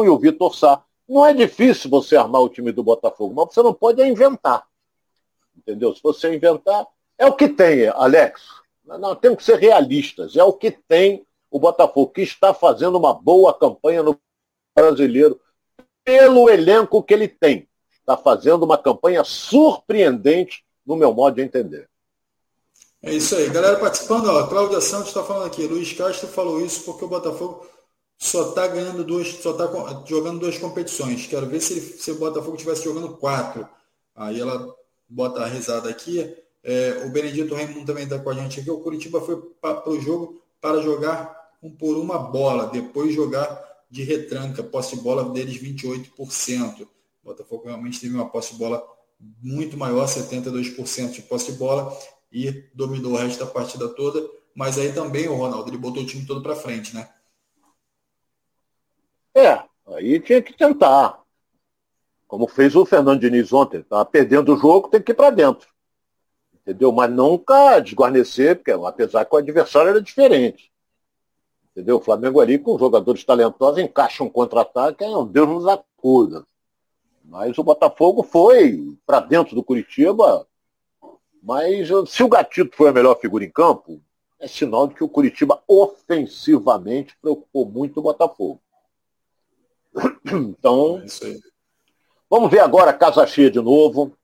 [0.02, 0.84] o e o Vitor Sá.
[1.08, 4.68] Não é difícil você armar o time do Botafogo, mas você não pode inventar.
[5.58, 5.96] Entendeu?
[5.96, 6.86] Se você inventar,
[7.18, 8.57] é o que tem, Alex.
[8.88, 10.36] Não, temos que ser realistas.
[10.36, 14.20] É o que tem o Botafogo, que está fazendo uma boa campanha no
[14.76, 15.40] brasileiro,
[16.04, 17.68] pelo elenco que ele tem.
[18.00, 21.90] Está fazendo uma campanha surpreendente, no meu modo de entender.
[23.02, 23.50] É isso aí.
[23.50, 25.68] Galera participando, ó, Cláudia Santos está falando aqui.
[25.68, 27.68] Luiz Castro falou isso porque o Botafogo
[28.18, 29.68] só está ganhando duas, só está
[30.06, 31.28] jogando duas competições.
[31.28, 33.68] Quero ver se, ele, se o Botafogo estivesse jogando quatro.
[34.16, 34.74] Aí ela
[35.08, 36.36] bota a risada aqui.
[36.68, 38.70] É, o Benedito Raimundo também está com a gente aqui.
[38.70, 44.04] O Curitiba foi para o jogo para jogar um por uma bola, depois jogar de
[44.04, 46.82] retranca, posse de bola deles 28%.
[46.82, 46.88] O
[47.24, 48.86] Botafogo realmente teve uma posse de bola
[49.42, 51.98] muito maior, 72% de posse de bola,
[52.30, 54.30] e dominou o resto da partida toda.
[54.54, 57.10] Mas aí também o Ronaldo, ele botou o time todo para frente, né?
[59.34, 61.24] É, aí tinha que tentar.
[62.28, 63.80] Como fez o Fernando Diniz ontem.
[63.80, 65.77] Estava perdendo o jogo, tem que ir para dentro.
[66.68, 66.92] Entendeu?
[66.92, 70.70] Mas nunca desguarnecer, porque apesar que o adversário era diferente.
[71.72, 71.96] Entendeu?
[71.96, 76.46] O Flamengo ali, com jogadores talentosos, encaixa um contra-ataque, é um Deus nos acuda.
[77.24, 80.46] Mas o Botafogo foi para dentro do Curitiba.
[81.42, 84.02] Mas se o Gatito foi a melhor figura em campo,
[84.38, 88.62] é sinal de que o Curitiba ofensivamente preocupou muito o Botafogo.
[90.30, 91.38] Então, é
[92.30, 94.18] vamos ver agora a casa cheia de novo.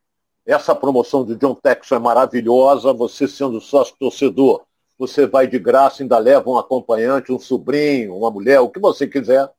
[0.46, 2.92] Essa promoção do John Texon é maravilhosa.
[2.94, 4.64] Você sendo sócio torcedor,
[4.98, 9.08] você vai de graça, ainda leva um acompanhante, um sobrinho, uma mulher, o que você
[9.08, 9.50] quiser,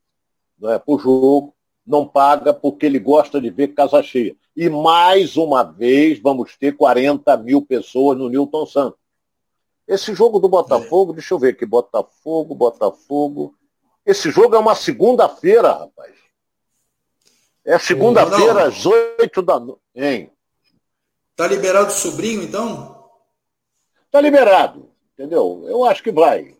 [0.58, 1.54] não é, para o jogo.
[1.86, 4.34] Não paga porque ele gosta de ver casa cheia.
[4.56, 8.98] E mais uma vez vamos ter 40 mil pessoas no Newton Santos.
[9.86, 11.16] Esse jogo do Botafogo, é.
[11.16, 13.54] deixa eu ver aqui, Botafogo, Botafogo.
[14.04, 16.14] Esse jogo é uma segunda-feira, rapaz.
[17.64, 20.30] É segunda-feira, às 8 da noite.
[21.36, 23.10] Tá liberado o sobrinho, então?
[24.10, 24.90] Tá liberado.
[25.12, 25.64] Entendeu?
[25.66, 26.56] Eu acho que vai.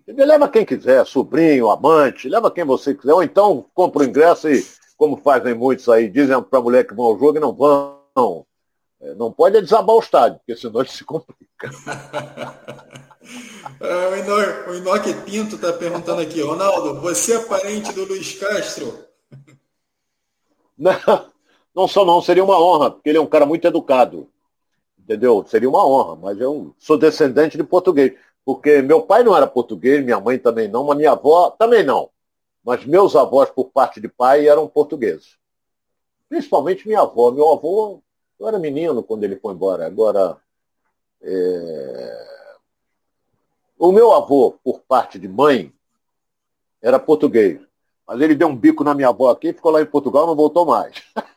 [0.00, 0.26] Entendeu?
[0.26, 3.12] Leva quem quiser, sobrinho, amante, leva quem você quiser.
[3.12, 6.94] Ou então compra o ingresso e, como fazem muitos aí, dizem para a mulher que
[6.94, 8.00] vão ao jogo e não vão.
[9.02, 11.70] É, É, não pode desabar o estádio, porque senão ele se complica.
[13.80, 19.06] é, o Inoque Pinto está perguntando aqui, Ronaldo, você é parente do Luiz Castro?
[20.76, 21.29] Não,
[21.74, 24.28] não sou não, seria uma honra, porque ele é um cara muito educado.
[24.98, 25.44] Entendeu?
[25.46, 28.14] Seria uma honra, mas eu sou descendente de português.
[28.44, 32.10] Porque meu pai não era português, minha mãe também não, mas minha avó também não.
[32.64, 35.38] Mas meus avós, por parte de pai, eram portugueses.
[36.28, 37.30] Principalmente minha avó.
[37.30, 38.02] Meu avô,
[38.38, 39.86] eu era menino quando ele foi embora.
[39.86, 40.36] Agora,
[41.22, 42.26] é...
[43.78, 45.72] o meu avô, por parte de mãe,
[46.82, 47.60] era português.
[48.06, 50.66] Mas ele deu um bico na minha avó aqui, ficou lá em Portugal não voltou
[50.66, 50.94] mais.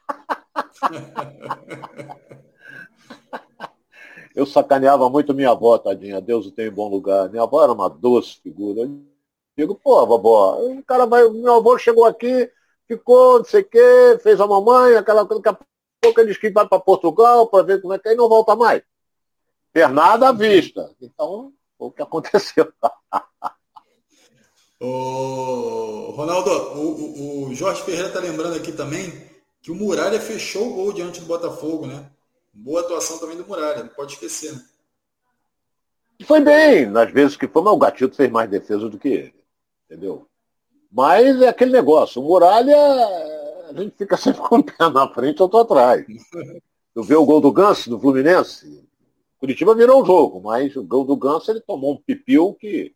[4.36, 6.20] Eu sacaneava muito minha avó, tadinha.
[6.20, 7.30] Deus o tem em bom lugar.
[7.30, 8.82] Minha avó era uma doce figura.
[8.82, 9.00] Eu
[9.56, 11.30] digo, pô, vovó, o cara vai.
[11.30, 12.50] Meu avô chegou aqui,
[12.88, 15.42] ficou, não sei o quê, fez a mamãe, aquela coisa.
[15.44, 15.66] Daqui a
[16.02, 18.56] pouco eles que vai para Portugal para ver como é que é e não volta
[18.56, 18.82] mais.
[19.72, 20.90] Ter nada à vista.
[21.00, 22.74] Então, foi o que aconteceu.
[24.82, 29.33] Ô, Ronaldo, o, o Jorge Ferreira está lembrando aqui também
[29.64, 32.12] que o Muralha fechou o gol diante do Botafogo, né?
[32.54, 34.62] Boa atuação também do Muralha, não pode esquecer, né?
[36.28, 39.36] Foi bem, nas vezes que foi, mas o Gatito fez mais defesa do que ele.
[39.86, 40.28] Entendeu?
[40.92, 42.78] Mas é aquele negócio, o Muralha,
[43.70, 46.06] a gente fica sempre com o pé na frente ou atrás.
[46.94, 48.86] Tu vê o gol do Ganso, do Fluminense,
[49.40, 52.94] Curitiba virou o jogo, mas o gol do Ganso ele tomou um pipiu que,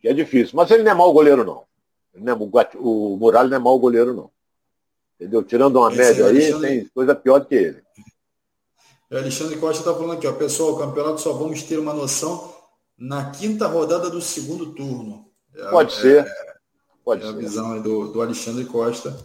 [0.00, 0.56] que é difícil.
[0.56, 1.64] Mas ele não é mau goleiro, não.
[2.14, 4.30] não é, o, o Muralha não é mau goleiro, não.
[5.18, 5.42] Entendeu?
[5.42, 7.82] Tirando uma Esse média é aí, tem coisa pior do que ele.
[9.10, 12.54] O Alexandre Costa está falando aqui, ó, pessoal, o campeonato só vamos ter uma noção
[12.98, 15.26] na quinta rodada do segundo turno.
[15.54, 16.26] É, Pode é, ser.
[17.04, 17.32] Pode é ser.
[17.32, 19.16] a visão do, do Alexandre Costa.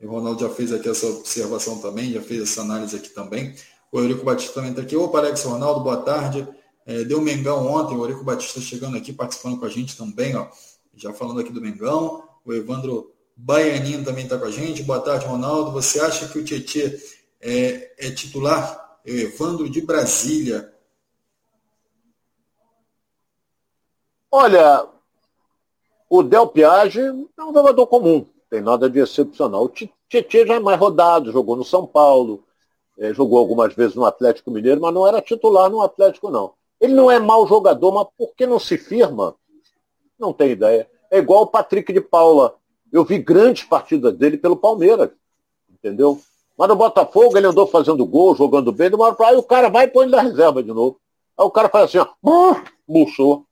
[0.00, 3.54] E o Ronaldo já fez aqui essa observação também, já fez essa análise aqui também.
[3.92, 4.96] O Eurico Batista também está aqui.
[4.96, 6.46] Opa, Alex Ronaldo, boa tarde.
[6.86, 10.48] É, deu Mengão ontem, o Eurico Batista chegando aqui, participando com a gente também, ó.
[10.94, 12.22] Já falando aqui do Mengão.
[12.44, 14.82] O Evandro Baianinho também está com a gente.
[14.82, 15.70] Boa tarde, Ronaldo.
[15.70, 17.00] Você acha que o Tietê
[17.40, 20.74] é, é titular Evandro de Brasília.
[24.28, 24.86] Olha,
[26.10, 27.12] o Del Piage é
[27.44, 29.64] um jogador comum, tem nada de excepcional.
[29.64, 32.44] O Tietchan já é mais rodado, jogou no São Paulo,
[32.98, 36.52] é, jogou algumas vezes no Atlético Mineiro, mas não era titular no Atlético, não.
[36.80, 39.34] Ele não é mau jogador, mas por que não se firma?
[40.18, 40.90] Não tem ideia.
[41.10, 42.57] É igual o Patrick de Paula.
[42.92, 45.10] Eu vi grandes partidas dele pelo Palmeiras,
[45.70, 46.20] entendeu?
[46.56, 49.88] Mas no Botafogo ele andou fazendo gol, jogando bem, do aí o cara vai e
[49.88, 51.00] põe ele na reserva de novo.
[51.36, 53.46] Aí o cara faz assim, ó, murchou.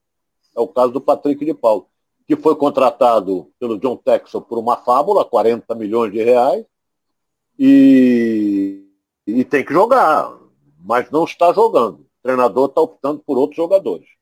[0.57, 1.87] É o caso do Patrick de Paulo,
[2.27, 6.65] que foi contratado pelo John Texel por uma fábula, 40 milhões de reais,
[7.59, 8.83] e,
[9.27, 10.35] e tem que jogar,
[10.81, 12.01] mas não está jogando.
[12.01, 14.16] O treinador está optando por outros jogadores.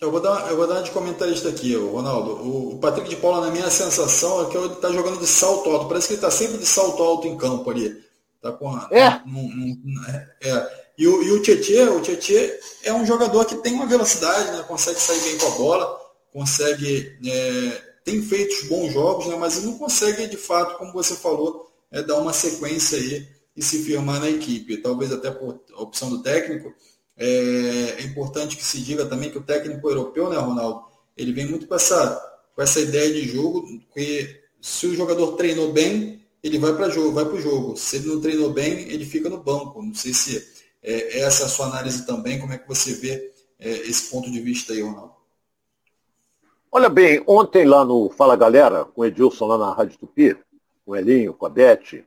[0.00, 2.32] Eu vou dar, eu vou dar de comentarista aqui, Ronaldo.
[2.32, 5.88] O Patrick de Paula, na minha sensação, é que ele está jogando de salto alto.
[5.88, 8.04] Parece que ele está sempre de salto alto em campo ali.
[8.42, 9.20] Tá com a, é.
[10.42, 10.86] é.
[10.98, 14.64] E o, e o Tietê, o Tietê é um jogador que tem uma velocidade, né?
[14.68, 16.00] consegue sair bem com a bola,
[16.32, 17.18] consegue.
[17.26, 19.36] É, tem feito bons jogos, né?
[19.36, 23.26] mas ele não consegue, de fato, como você falou, é, dar uma sequência aí
[23.56, 24.76] e se firmar na equipe.
[24.76, 26.72] Talvez até por opção do técnico
[27.16, 30.84] é, é, importante que se diga também que o técnico europeu, né, Ronaldo,
[31.16, 35.72] ele vem muito com essa, com essa ideia de jogo, que se o jogador treinou
[35.72, 37.76] bem, ele vai para jogo, vai o jogo.
[37.76, 39.82] Se ele não treinou bem, ele fica no banco.
[39.82, 40.46] Não sei se
[40.82, 44.30] é, essa é a sua análise também, como é que você vê é, esse ponto
[44.30, 45.14] de vista aí, Ronaldo?
[46.70, 50.36] Olha bem, ontem lá no Fala Galera, com o Edilson lá na Rádio Tupi,
[50.84, 52.04] com o Elinho, com a Beth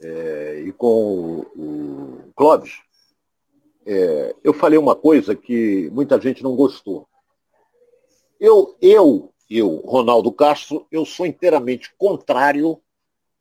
[0.00, 2.80] é, e com o, o Clóvis,
[3.86, 7.08] é, eu falei uma coisa que muita gente não gostou.
[8.38, 12.80] Eu, eu, eu, Ronaldo Castro, eu sou inteiramente contrário,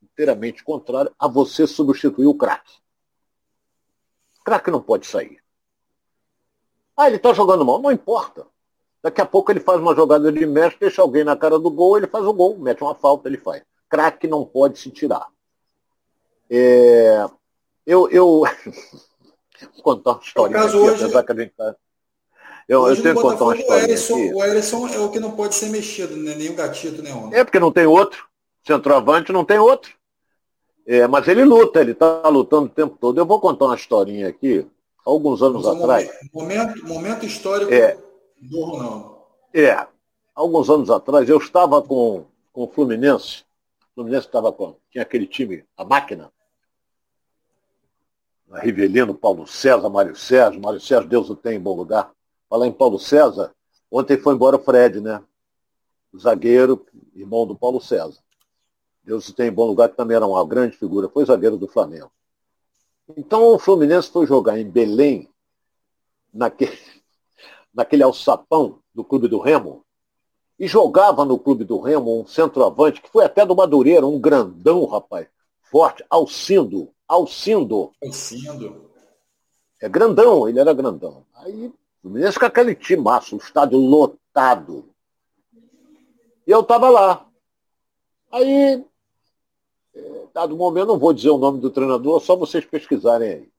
[0.01, 2.73] inteiramente contrário a você substituir o craque.
[4.43, 5.41] Craque não pode sair.
[6.97, 8.45] Ah, ele está jogando mal, não importa.
[9.01, 11.97] Daqui a pouco ele faz uma jogada de mestre, deixa alguém na cara do gol,
[11.97, 13.63] ele faz o gol, mete uma falta, ele faz.
[13.87, 15.27] Craque não pode se tirar.
[16.49, 17.25] É,
[17.85, 18.43] eu, eu,
[19.81, 20.57] contar uma história.
[20.57, 21.75] No caso, hoje, apesar que gente tá...
[22.67, 23.83] Eu, eu tenho que contar uma história.
[24.35, 26.35] O Erisson, é o que não pode ser mexido, né?
[26.35, 27.37] nem o gatito, né, homem?
[27.37, 28.27] É porque não tem outro.
[28.65, 29.91] Centroavante não tem outro.
[30.85, 33.17] É, mas ele luta, ele está lutando o tempo todo.
[33.17, 34.67] Eu vou contar uma historinha aqui,
[35.03, 36.11] alguns anos atrás.
[36.31, 37.97] Momento, momento histórico é,
[38.39, 39.17] do Ronaldo.
[39.53, 39.87] É,
[40.35, 43.43] alguns anos atrás eu estava com, com o Fluminense.
[43.91, 44.75] O Fluminense estava com.
[44.91, 46.31] Tinha aquele time, a máquina
[48.51, 52.11] Rivelino, Paulo César, Mário Sérgio, Mário Sérgio, Deus o tem em bom lugar.
[52.49, 53.53] Falar em Paulo César,
[53.91, 55.21] ontem foi embora o Fred, né?
[56.17, 56.83] Zagueiro,
[57.13, 58.19] irmão do Paulo César.
[59.03, 61.67] Deus o tem em bom lugar, que também era uma grande figura, foi zagueiro do
[61.67, 62.11] Flamengo.
[63.15, 65.29] Então o Fluminense foi jogar em Belém,
[66.33, 66.77] naquele,
[67.73, 69.85] naquele alçapão do Clube do Remo,
[70.59, 74.85] e jogava no Clube do Remo um centroavante, que foi até do Madureira, um grandão,
[74.85, 75.27] rapaz,
[75.61, 77.91] forte, Alcindo, Alcindo.
[78.03, 78.91] Alcindo.
[79.81, 81.25] É grandão, ele era grandão.
[81.33, 84.87] Aí, o Fluminense com aquele timaço, o estádio lotado.
[86.45, 87.27] E eu tava lá.
[88.31, 88.85] Aí,
[89.95, 93.51] é, dado momento, não vou dizer o nome do treinador, só vocês pesquisarem aí.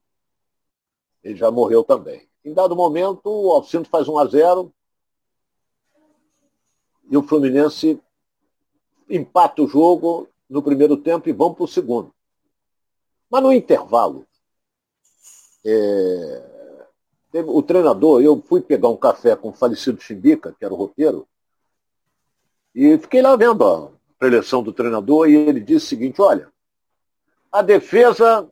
[1.21, 2.25] Ele já morreu também.
[2.45, 4.73] Em dado momento, o Alcindo faz 1 a 0
[7.09, 7.99] e o Fluminense
[9.09, 12.13] empata o jogo no primeiro tempo e vão para o segundo.
[13.31, 14.27] Mas no intervalo,
[15.65, 16.43] é,
[17.45, 21.25] o treinador, eu fui pegar um café com o falecido Chimbica, que era o roteiro,
[22.75, 26.51] e fiquei lá vendo a preleção do treinador e ele disse o seguinte, olha,
[27.49, 28.49] a defesa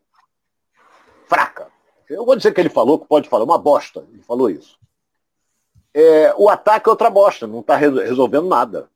[1.27, 1.67] fraca.
[2.09, 4.05] Eu vou dizer que ele falou, que pode falar, uma bosta.
[4.11, 4.77] Ele falou isso.
[5.93, 8.89] É, o ataque é outra bosta, não está resolvendo nada.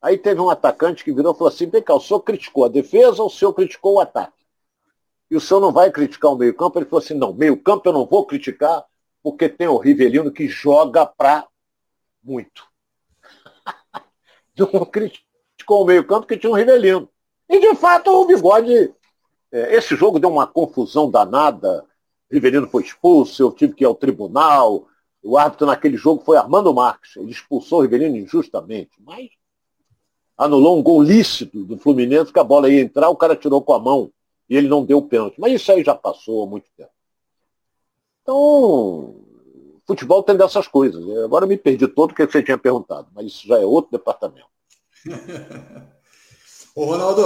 [0.00, 2.68] Aí teve um atacante que virou e falou assim: vem cá, o senhor criticou a
[2.68, 4.39] defesa ou o senhor criticou o ataque?
[5.30, 6.78] E o senhor não vai criticar o meio-campo?
[6.78, 8.84] Ele falou assim: não, meio-campo eu não vou criticar,
[9.22, 11.46] porque tem o Rivelino que joga pra
[12.22, 12.66] muito.
[14.58, 17.08] não criticou o meio-campo que tinha um Rivelino.
[17.48, 18.92] E de fato o bigode.
[19.52, 21.84] É, esse jogo deu uma confusão danada.
[22.30, 24.86] Rivelino foi expulso, eu tive que ir ao tribunal,
[25.22, 27.16] o árbitro naquele jogo foi Armando Marques.
[27.16, 29.30] Ele expulsou o Rivelino injustamente, mas
[30.38, 33.74] anulou um gol lícito do Fluminense, que a bola ia entrar, o cara tirou com
[33.74, 34.10] a mão
[34.50, 35.40] e ele não deu o pênalti.
[35.40, 36.90] Mas isso aí já passou há muito tempo.
[38.22, 39.14] Então,
[39.86, 41.02] futebol tem dessas coisas.
[41.24, 43.92] Agora eu me perdi todo o que você tinha perguntado, mas isso já é outro
[43.92, 44.48] departamento.
[46.74, 47.22] Ô Ronaldo,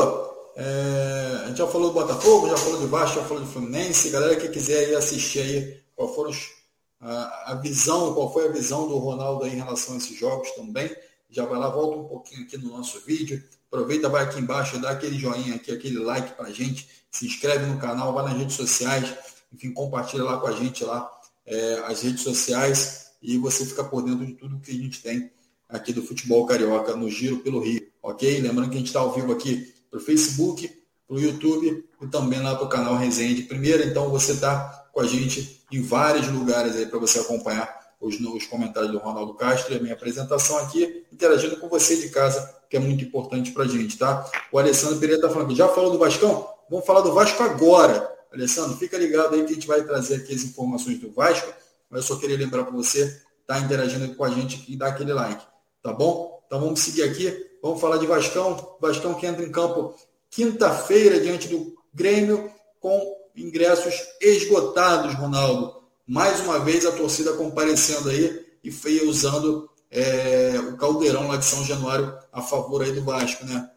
[0.57, 4.11] é, a gente já falou do Botafogo, já falou de Vasco, já falou do Fluminense.
[4.11, 6.65] Galera que quiser ir assistir aí qual foram os
[7.01, 10.95] a, visão, qual foi a visão do Ronaldo em relação a esses jogos também.
[11.29, 13.43] Já vai lá, volta um pouquinho aqui no nosso vídeo.
[13.75, 17.77] Aproveita, vai aqui embaixo, dá aquele joinha aqui, aquele like pra gente, se inscreve no
[17.77, 19.13] canal, vai nas redes sociais,
[19.53, 21.11] enfim, compartilha lá com a gente lá
[21.45, 25.29] é, as redes sociais e você fica por dentro de tudo que a gente tem
[25.69, 28.41] aqui do futebol carioca no Giro pelo Rio, ok?
[28.41, 30.71] Lembrando que a gente está ao vivo aqui para Facebook,
[31.09, 33.85] para YouTube e também lá para o canal Resenha de Primeira.
[33.85, 37.69] Então você está com a gente em vários lugares aí para você acompanhar
[38.01, 42.11] os, os, comentários do Ronaldo Castro e a minha apresentação aqui, interagindo com você de
[42.11, 44.29] casa, que é muito importante para a gente, tá?
[44.51, 46.49] O Alessandro Pereira está falando, já falou do Vascão?
[46.69, 48.13] Vamos falar do Vasco agora.
[48.33, 51.53] Alessandro, fica ligado aí que a gente vai trazer aqui as informações do Vasco,
[51.89, 55.13] mas eu só queria lembrar para você tá interagindo com a gente e dar aquele
[55.13, 55.45] like,
[55.85, 56.43] tá bom?
[56.47, 59.95] Então vamos seguir aqui, vamos falar de Vascão, Vascão que entra em campo
[60.29, 62.51] quinta-feira diante do Grêmio
[62.81, 65.81] com ingressos esgotados, Ronaldo.
[66.05, 71.45] Mais uma vez a torcida comparecendo aí e foi usando é, o caldeirão lá de
[71.45, 73.71] São Januário a favor aí do Vasco, né?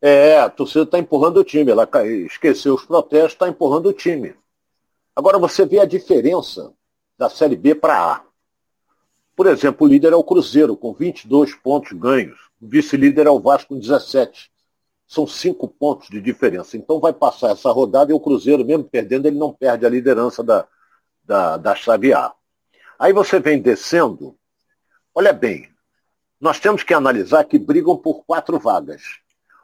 [0.00, 1.72] É, a torcida está empurrando o time.
[1.72, 1.88] Ela
[2.24, 4.36] esqueceu os protestos, está empurrando o time.
[5.16, 6.72] Agora você vê a diferença
[7.18, 8.24] da Série B para A.
[9.34, 12.38] Por exemplo, o líder é o Cruzeiro, com 22 pontos ganhos.
[12.60, 14.52] O vice-líder é o Vasco, com 17.
[15.06, 16.76] São cinco pontos de diferença.
[16.76, 20.44] Então vai passar essa rodada e o Cruzeiro, mesmo perdendo, ele não perde a liderança
[20.44, 20.68] da,
[21.24, 22.32] da, da chave A.
[22.98, 24.36] Aí você vem descendo.
[25.14, 25.68] Olha bem,
[26.40, 29.02] nós temos que analisar que brigam por quatro vagas.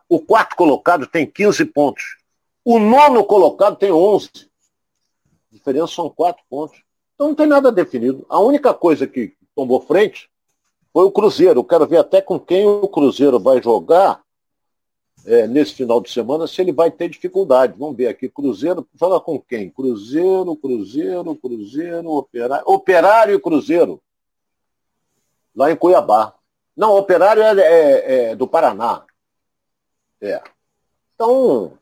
[0.09, 2.17] O quarto colocado tem 15 pontos.
[2.65, 4.29] O nono colocado tem 11.
[4.35, 6.83] A diferença são quatro pontos.
[7.15, 8.25] Então não tem nada definido.
[8.29, 10.31] A única coisa que tomou frente
[10.93, 11.61] foi o Cruzeiro.
[11.61, 14.23] Eu quero ver até com quem o Cruzeiro vai jogar
[15.27, 17.75] é, nesse final de semana se ele vai ter dificuldade.
[17.79, 19.71] Vamos ver aqui, Cruzeiro, fala com quem?
[19.71, 24.01] Cruzeiro, Cruzeiro, Cruzeiro, Operário, Operário e Cruzeiro.
[25.55, 26.35] Lá em Cuiabá.
[26.77, 29.05] Não, Operário é, é, é do Paraná.
[30.21, 30.43] É.
[31.15, 31.79] Então,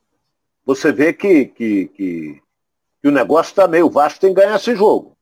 [0.64, 2.42] você vê que, que, que,
[3.00, 5.16] que o negócio está meio vasto, tem ganhar esse jogo.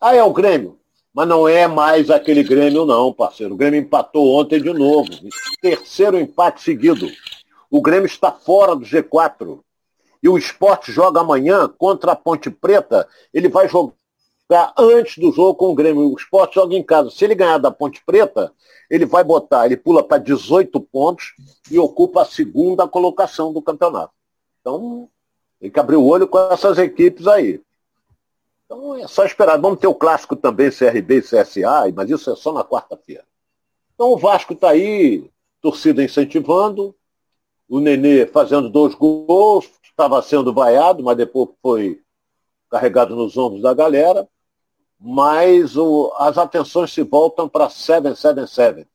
[0.00, 0.78] Ah, é o Grêmio.
[1.14, 3.54] Mas não é mais aquele Grêmio, não, parceiro.
[3.54, 5.10] O Grêmio empatou ontem de novo.
[5.60, 7.06] Terceiro empate seguido.
[7.70, 9.60] O Grêmio está fora do G4.
[10.22, 13.06] E o esporte joga amanhã contra a Ponte Preta.
[13.34, 13.92] Ele vai jogar
[14.78, 16.12] antes do jogo com o Grêmio.
[16.12, 17.10] O esporte joga em casa.
[17.10, 18.52] Se ele ganhar da Ponte Preta,
[18.88, 21.34] ele vai botar, ele pula para 18 pontos
[21.70, 24.12] e ocupa a segunda colocação do campeonato.
[24.60, 25.08] Então,
[25.58, 27.60] Tem que abrir o olho com essas equipes aí.
[28.72, 29.60] Então é só esperar.
[29.60, 33.24] Vamos ter o clássico também, CRB e CSA, mas isso é só na quarta-feira.
[33.94, 36.96] Então o Vasco está aí, torcida incentivando,
[37.68, 42.00] o Nenê fazendo dois gols, estava sendo vaiado, mas depois foi
[42.70, 44.26] carregado nos ombros da galera.
[44.98, 48.88] Mas o, as atenções se voltam para 777,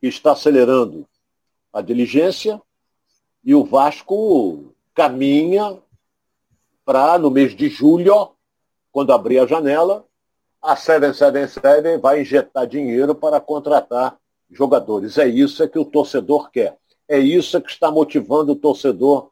[0.00, 1.06] que está acelerando
[1.72, 2.60] a diligência,
[3.44, 5.78] e o Vasco caminha
[6.84, 8.32] para, no mês de julho,
[8.92, 10.04] quando abrir a janela,
[10.60, 14.16] a 777 vai injetar dinheiro para contratar
[14.50, 15.18] jogadores.
[15.18, 16.76] É isso é que o torcedor quer.
[17.08, 19.30] É isso que está motivando o torcedor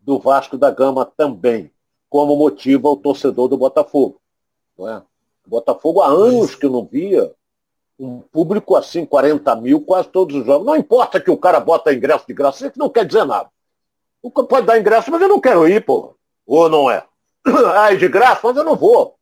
[0.00, 1.70] do Vasco da Gama também,
[2.10, 4.20] como motiva o torcedor do Botafogo.
[4.76, 4.98] Não é?
[5.46, 7.32] O Botafogo há anos que eu não via
[7.98, 10.66] um público assim, 40 mil, quase todos os jogos.
[10.66, 13.48] Não importa que o cara bota ingresso de graça, isso não quer dizer nada.
[14.22, 16.14] O cara pode dar ingresso, mas eu não quero ir, pô.
[16.46, 17.04] Ou não é?
[17.74, 19.16] Ah, de graça, mas eu não vou.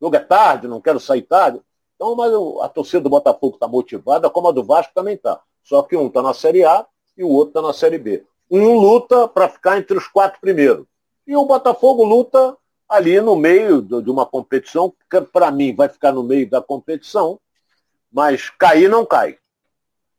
[0.00, 1.60] Jogo é tarde, não quero sair tarde.
[1.94, 5.40] Então, mas a torcida do Botafogo está motivada, como a do Vasco também está.
[5.62, 8.24] Só que um está na Série A e o outro está na Série B.
[8.50, 10.86] Um luta para ficar entre os quatro primeiros.
[11.26, 12.56] E o Botafogo luta
[12.88, 17.38] ali no meio de uma competição, que para mim vai ficar no meio da competição,
[18.10, 19.36] mas cair não cai.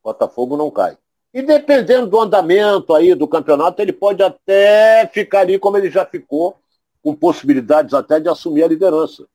[0.03, 0.97] Botafogo não cai.
[1.33, 6.05] E dependendo do andamento aí do campeonato, ele pode até ficar ali como ele já
[6.05, 6.57] ficou,
[7.03, 9.27] com possibilidades até de assumir a liderança.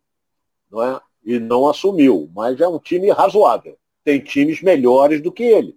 [0.70, 1.00] Não é?
[1.24, 3.78] E não assumiu, mas é um time razoável.
[4.04, 5.76] Tem times melhores do que ele.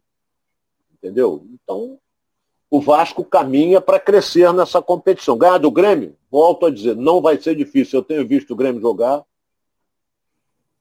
[0.94, 1.46] Entendeu?
[1.54, 1.98] Então,
[2.70, 5.38] o Vasco caminha para crescer nessa competição.
[5.38, 8.00] Ganhar do Grêmio, volto a dizer, não vai ser difícil.
[8.00, 9.24] Eu tenho visto o Grêmio jogar.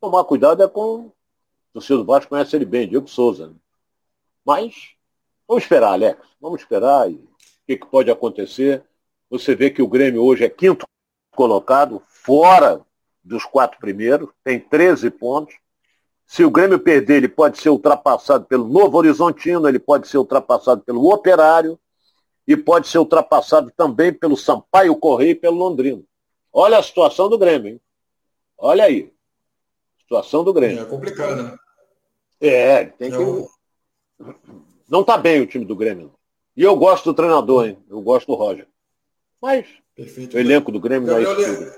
[0.00, 1.06] Tomar cuidado é com.
[1.06, 1.12] O
[1.74, 3.48] torcedor do Vasco conhece ele bem, Diego Souza.
[3.48, 3.54] Né?
[4.44, 4.94] Mas,
[5.46, 6.20] vamos esperar, Alex.
[6.40, 7.10] Vamos esperar.
[7.10, 7.28] E o
[7.66, 8.82] que, que pode acontecer?
[9.30, 10.86] Você vê que o Grêmio hoje é quinto
[11.36, 12.80] colocado, fora
[13.22, 15.54] dos quatro primeiros, tem 13 pontos.
[16.26, 20.82] Se o Grêmio perder, ele pode ser ultrapassado pelo Novo Horizontino, ele pode ser ultrapassado
[20.82, 21.78] pelo Operário
[22.46, 26.04] e pode ser ultrapassado também pelo Sampaio Correia e pelo Londrino.
[26.52, 27.80] Olha a situação do Grêmio, hein?
[28.58, 29.12] Olha aí.
[30.00, 30.82] Situação do Grêmio.
[30.82, 31.56] É complicado, né?
[32.40, 33.16] É, tem que.
[33.16, 33.48] Eu...
[34.88, 36.12] Não está bem o time do Grêmio.
[36.56, 37.78] E eu gosto do treinador, hein?
[37.88, 38.66] Eu gosto do Roger.
[39.40, 39.66] Mas
[39.96, 41.72] Perfeito, o elenco do Grêmio Gabriel, isso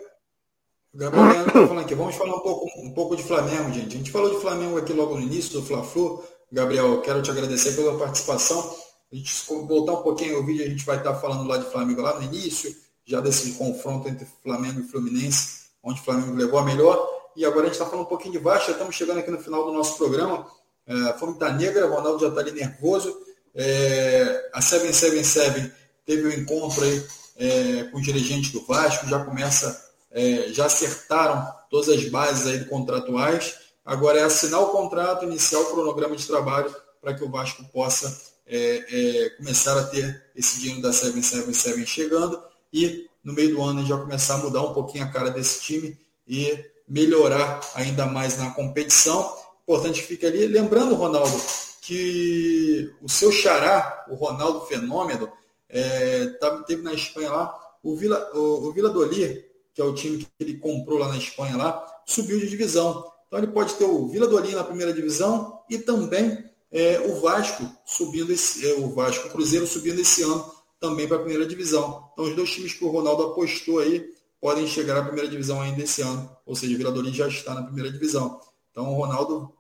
[0.93, 1.95] Gabriel Leandro está falando aqui.
[1.95, 3.95] Vamos falar um pouco, um pouco de Flamengo, gente.
[3.95, 6.25] A gente falou de Flamengo aqui logo no início, do Fla-Flu.
[6.51, 8.75] Gabriel, quero te agradecer pela participação.
[9.13, 12.03] A gente voltar um pouquinho o vídeo, a gente vai estar falando lá de Flamengo
[12.03, 16.65] lá no início, já desse confronto entre Flamengo e Fluminense, onde o Flamengo levou a
[16.65, 17.09] melhor.
[17.37, 19.39] E agora a gente está falando um pouquinho de baixo, já estamos chegando aqui no
[19.39, 20.47] final do nosso programa.
[20.87, 23.17] É, fome está negra, o Ronaldo já está ali nervoso.
[23.55, 25.73] É, a 777
[26.05, 27.07] teve um encontro aí
[27.39, 32.65] é, com os dirigentes do Vasco, já começa é, já acertaram todas as bases aí
[32.65, 33.55] contratuais.
[33.85, 38.21] Agora é assinar o contrato, iniciar o cronograma de trabalho para que o Vasco possa
[38.47, 43.85] é, é, começar a ter esse dinheiro da 777 chegando e no meio do ano
[43.87, 48.51] já começar a mudar um pouquinho a cara desse time e melhorar ainda mais na
[48.51, 49.37] competição.
[49.63, 50.47] Importante fica ali.
[50.47, 51.39] Lembrando, Ronaldo,
[51.83, 55.31] que o seu xará, o Ronaldo Fenômeno,
[55.69, 56.27] é,
[56.67, 59.49] teve na Espanha lá, o Vila, o, o Vila Dolir
[59.79, 63.13] que é o time que ele comprou lá na Espanha, lá, subiu de divisão.
[63.29, 66.37] Então ele pode ter o Vila Dolinha na primeira divisão e também
[66.73, 71.21] é, o Vasco subindo esse, é, o Vasco Cruzeiro subindo esse ano também para a
[71.21, 72.11] primeira divisão.
[72.13, 74.05] Então os dois times que o Ronaldo apostou aí
[74.41, 76.29] podem chegar à primeira divisão ainda esse ano.
[76.45, 78.41] Ou seja, o Vila Dolinha já está na primeira divisão.
[78.73, 79.55] Então o Ronaldo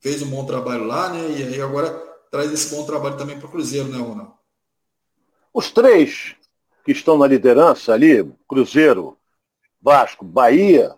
[0.00, 1.30] fez um bom trabalho lá, né?
[1.38, 1.90] E aí agora
[2.30, 4.32] traz esse bom trabalho também para o Cruzeiro, né, Ronaldo?
[5.56, 6.36] Os três
[6.84, 9.16] que estão na liderança ali, Cruzeiro,
[9.80, 10.94] Vasco, Bahia,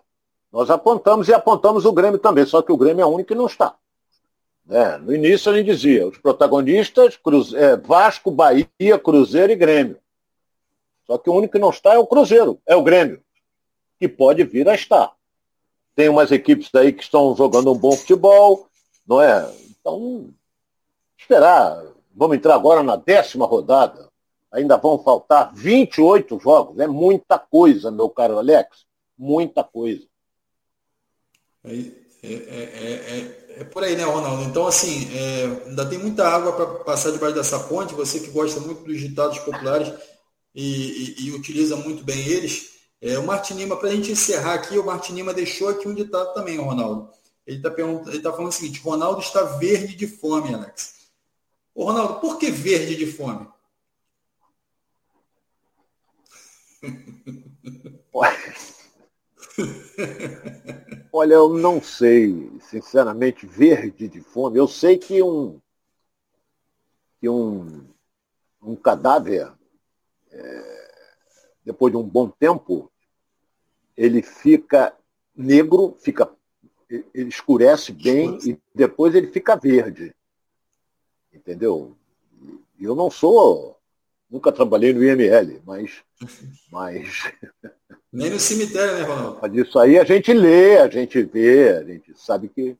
[0.51, 3.35] nós apontamos e apontamos o Grêmio também, só que o Grêmio é o único que
[3.35, 3.77] não está.
[4.69, 7.55] É, no início a gente dizia, os protagonistas, Cruze...
[7.55, 9.97] é, Vasco, Bahia, Cruzeiro e Grêmio.
[11.07, 13.23] Só que o único que não está é o Cruzeiro, é o Grêmio,
[13.97, 15.13] que pode vir a estar.
[15.95, 18.67] Tem umas equipes aí que estão jogando um bom futebol,
[19.07, 19.49] não é?
[19.69, 20.27] Então,
[21.17, 21.81] esperar.
[22.13, 24.08] Vamos entrar agora na décima rodada
[24.51, 26.79] ainda vão faltar 28 jogos.
[26.79, 28.85] É muita coisa, meu caro Alex.
[29.17, 30.05] Muita coisa.
[31.63, 31.79] É,
[32.23, 34.43] é, é, é por aí, né, Ronaldo?
[34.43, 35.09] Então, assim,
[35.67, 37.93] ainda tem muita água para passar debaixo dessa ponte.
[37.93, 39.93] Você que gosta muito dos ditados populares
[40.53, 42.71] e, e, e utiliza muito bem eles.
[43.19, 47.09] o Martinima, para a gente encerrar aqui, o Martinima deixou aqui um ditado também, Ronaldo.
[47.45, 50.95] Ele está tá falando o seguinte: Ronaldo está verde de fome, Alex.
[51.73, 53.47] Ô, Ronaldo, por que verde de fome?
[61.11, 64.57] Olha, eu não sei, sinceramente, verde de fome.
[64.57, 65.59] Eu sei que um
[67.19, 67.85] que um,
[68.61, 69.51] um cadáver,
[70.31, 70.91] é,
[71.65, 72.89] depois de um bom tempo,
[73.95, 74.95] ele fica
[75.35, 76.31] negro, fica,
[76.89, 80.15] ele escurece bem e depois ele fica verde.
[81.33, 81.95] Entendeu?
[82.79, 83.78] Eu não sou,
[84.29, 86.03] nunca trabalhei no IML, mas.
[86.71, 87.31] mas
[88.11, 89.39] Nem no cemitério, né, Ronaldo?
[89.41, 92.77] Mas isso aí a gente lê, a gente vê, a gente sabe que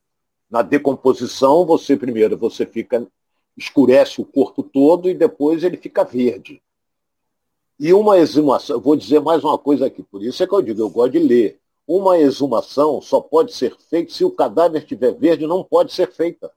[0.49, 3.05] na decomposição você primeiro você fica
[3.57, 6.61] escurece o corpo todo e depois ele fica verde.
[7.77, 10.61] E uma exumação, eu vou dizer mais uma coisa aqui, por isso é que eu
[10.61, 11.59] digo, eu gosto de ler.
[11.87, 16.51] Uma exumação só pode ser feita se o cadáver estiver verde, não pode ser feita.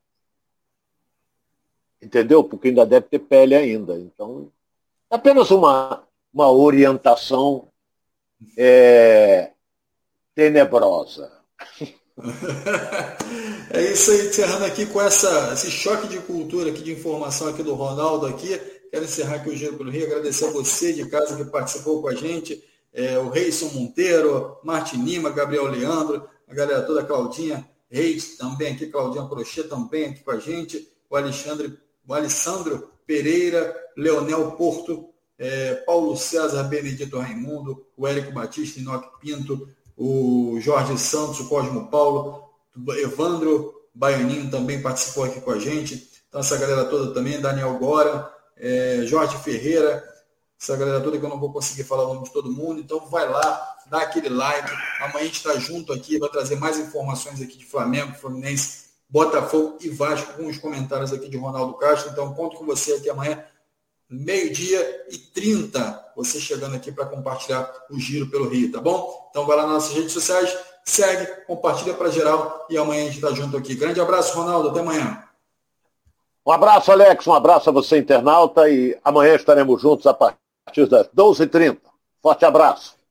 [2.00, 2.42] Entendeu?
[2.44, 3.96] Porque ainda deve ter pele ainda.
[3.96, 4.50] Então,
[5.12, 6.02] apenas uma,
[6.32, 7.68] uma orientação
[8.56, 9.52] é,
[10.34, 11.30] tenebrosa.
[13.74, 17.62] É isso aí, encerrando aqui com essa, esse choque de cultura aqui, de informação aqui
[17.62, 18.60] do Ronaldo aqui.
[18.90, 22.08] Quero encerrar aqui o Giro pelo Rio, agradecer a você de casa que participou com
[22.08, 28.36] a gente, é, o Reison Monteiro, Martin Lima, Gabriel Leandro, a galera toda, Claudinha Reis
[28.36, 34.52] também aqui, Claudinha Crochê também aqui com a gente, o Alexandre, o Alessandro Pereira, Leonel
[34.52, 41.48] Porto, é, Paulo César Benedito Raimundo, o Érico Batista, Inoque Pinto, o Jorge Santos, o
[41.48, 42.48] Cosmo Paulo,
[42.98, 46.10] Evandro Baianinho também participou aqui com a gente.
[46.28, 50.02] Então, essa galera toda também, Daniel Gora, é, Jorge Ferreira,
[50.60, 52.80] essa galera toda que eu não vou conseguir falar o nome de todo mundo.
[52.80, 54.70] Então, vai lá, dá aquele like.
[55.00, 59.76] Amanhã a gente está junto aqui, vai trazer mais informações aqui de Flamengo, Fluminense, Botafogo
[59.80, 62.10] e Vasco com os comentários aqui de Ronaldo Castro.
[62.10, 63.44] Então, conto com você aqui amanhã
[64.12, 69.28] meio-dia e 30, você chegando aqui para compartilhar o giro pelo Rio, tá bom?
[69.30, 73.16] Então vai lá nas nossas redes sociais, segue, compartilha para geral e amanhã a gente
[73.16, 73.74] está junto aqui.
[73.74, 75.24] Grande abraço, Ronaldo, até amanhã.
[76.44, 81.08] Um abraço, Alex, um abraço a você, internauta, e amanhã estaremos juntos a partir das
[81.08, 81.78] 12h30.
[82.20, 83.01] Forte abraço.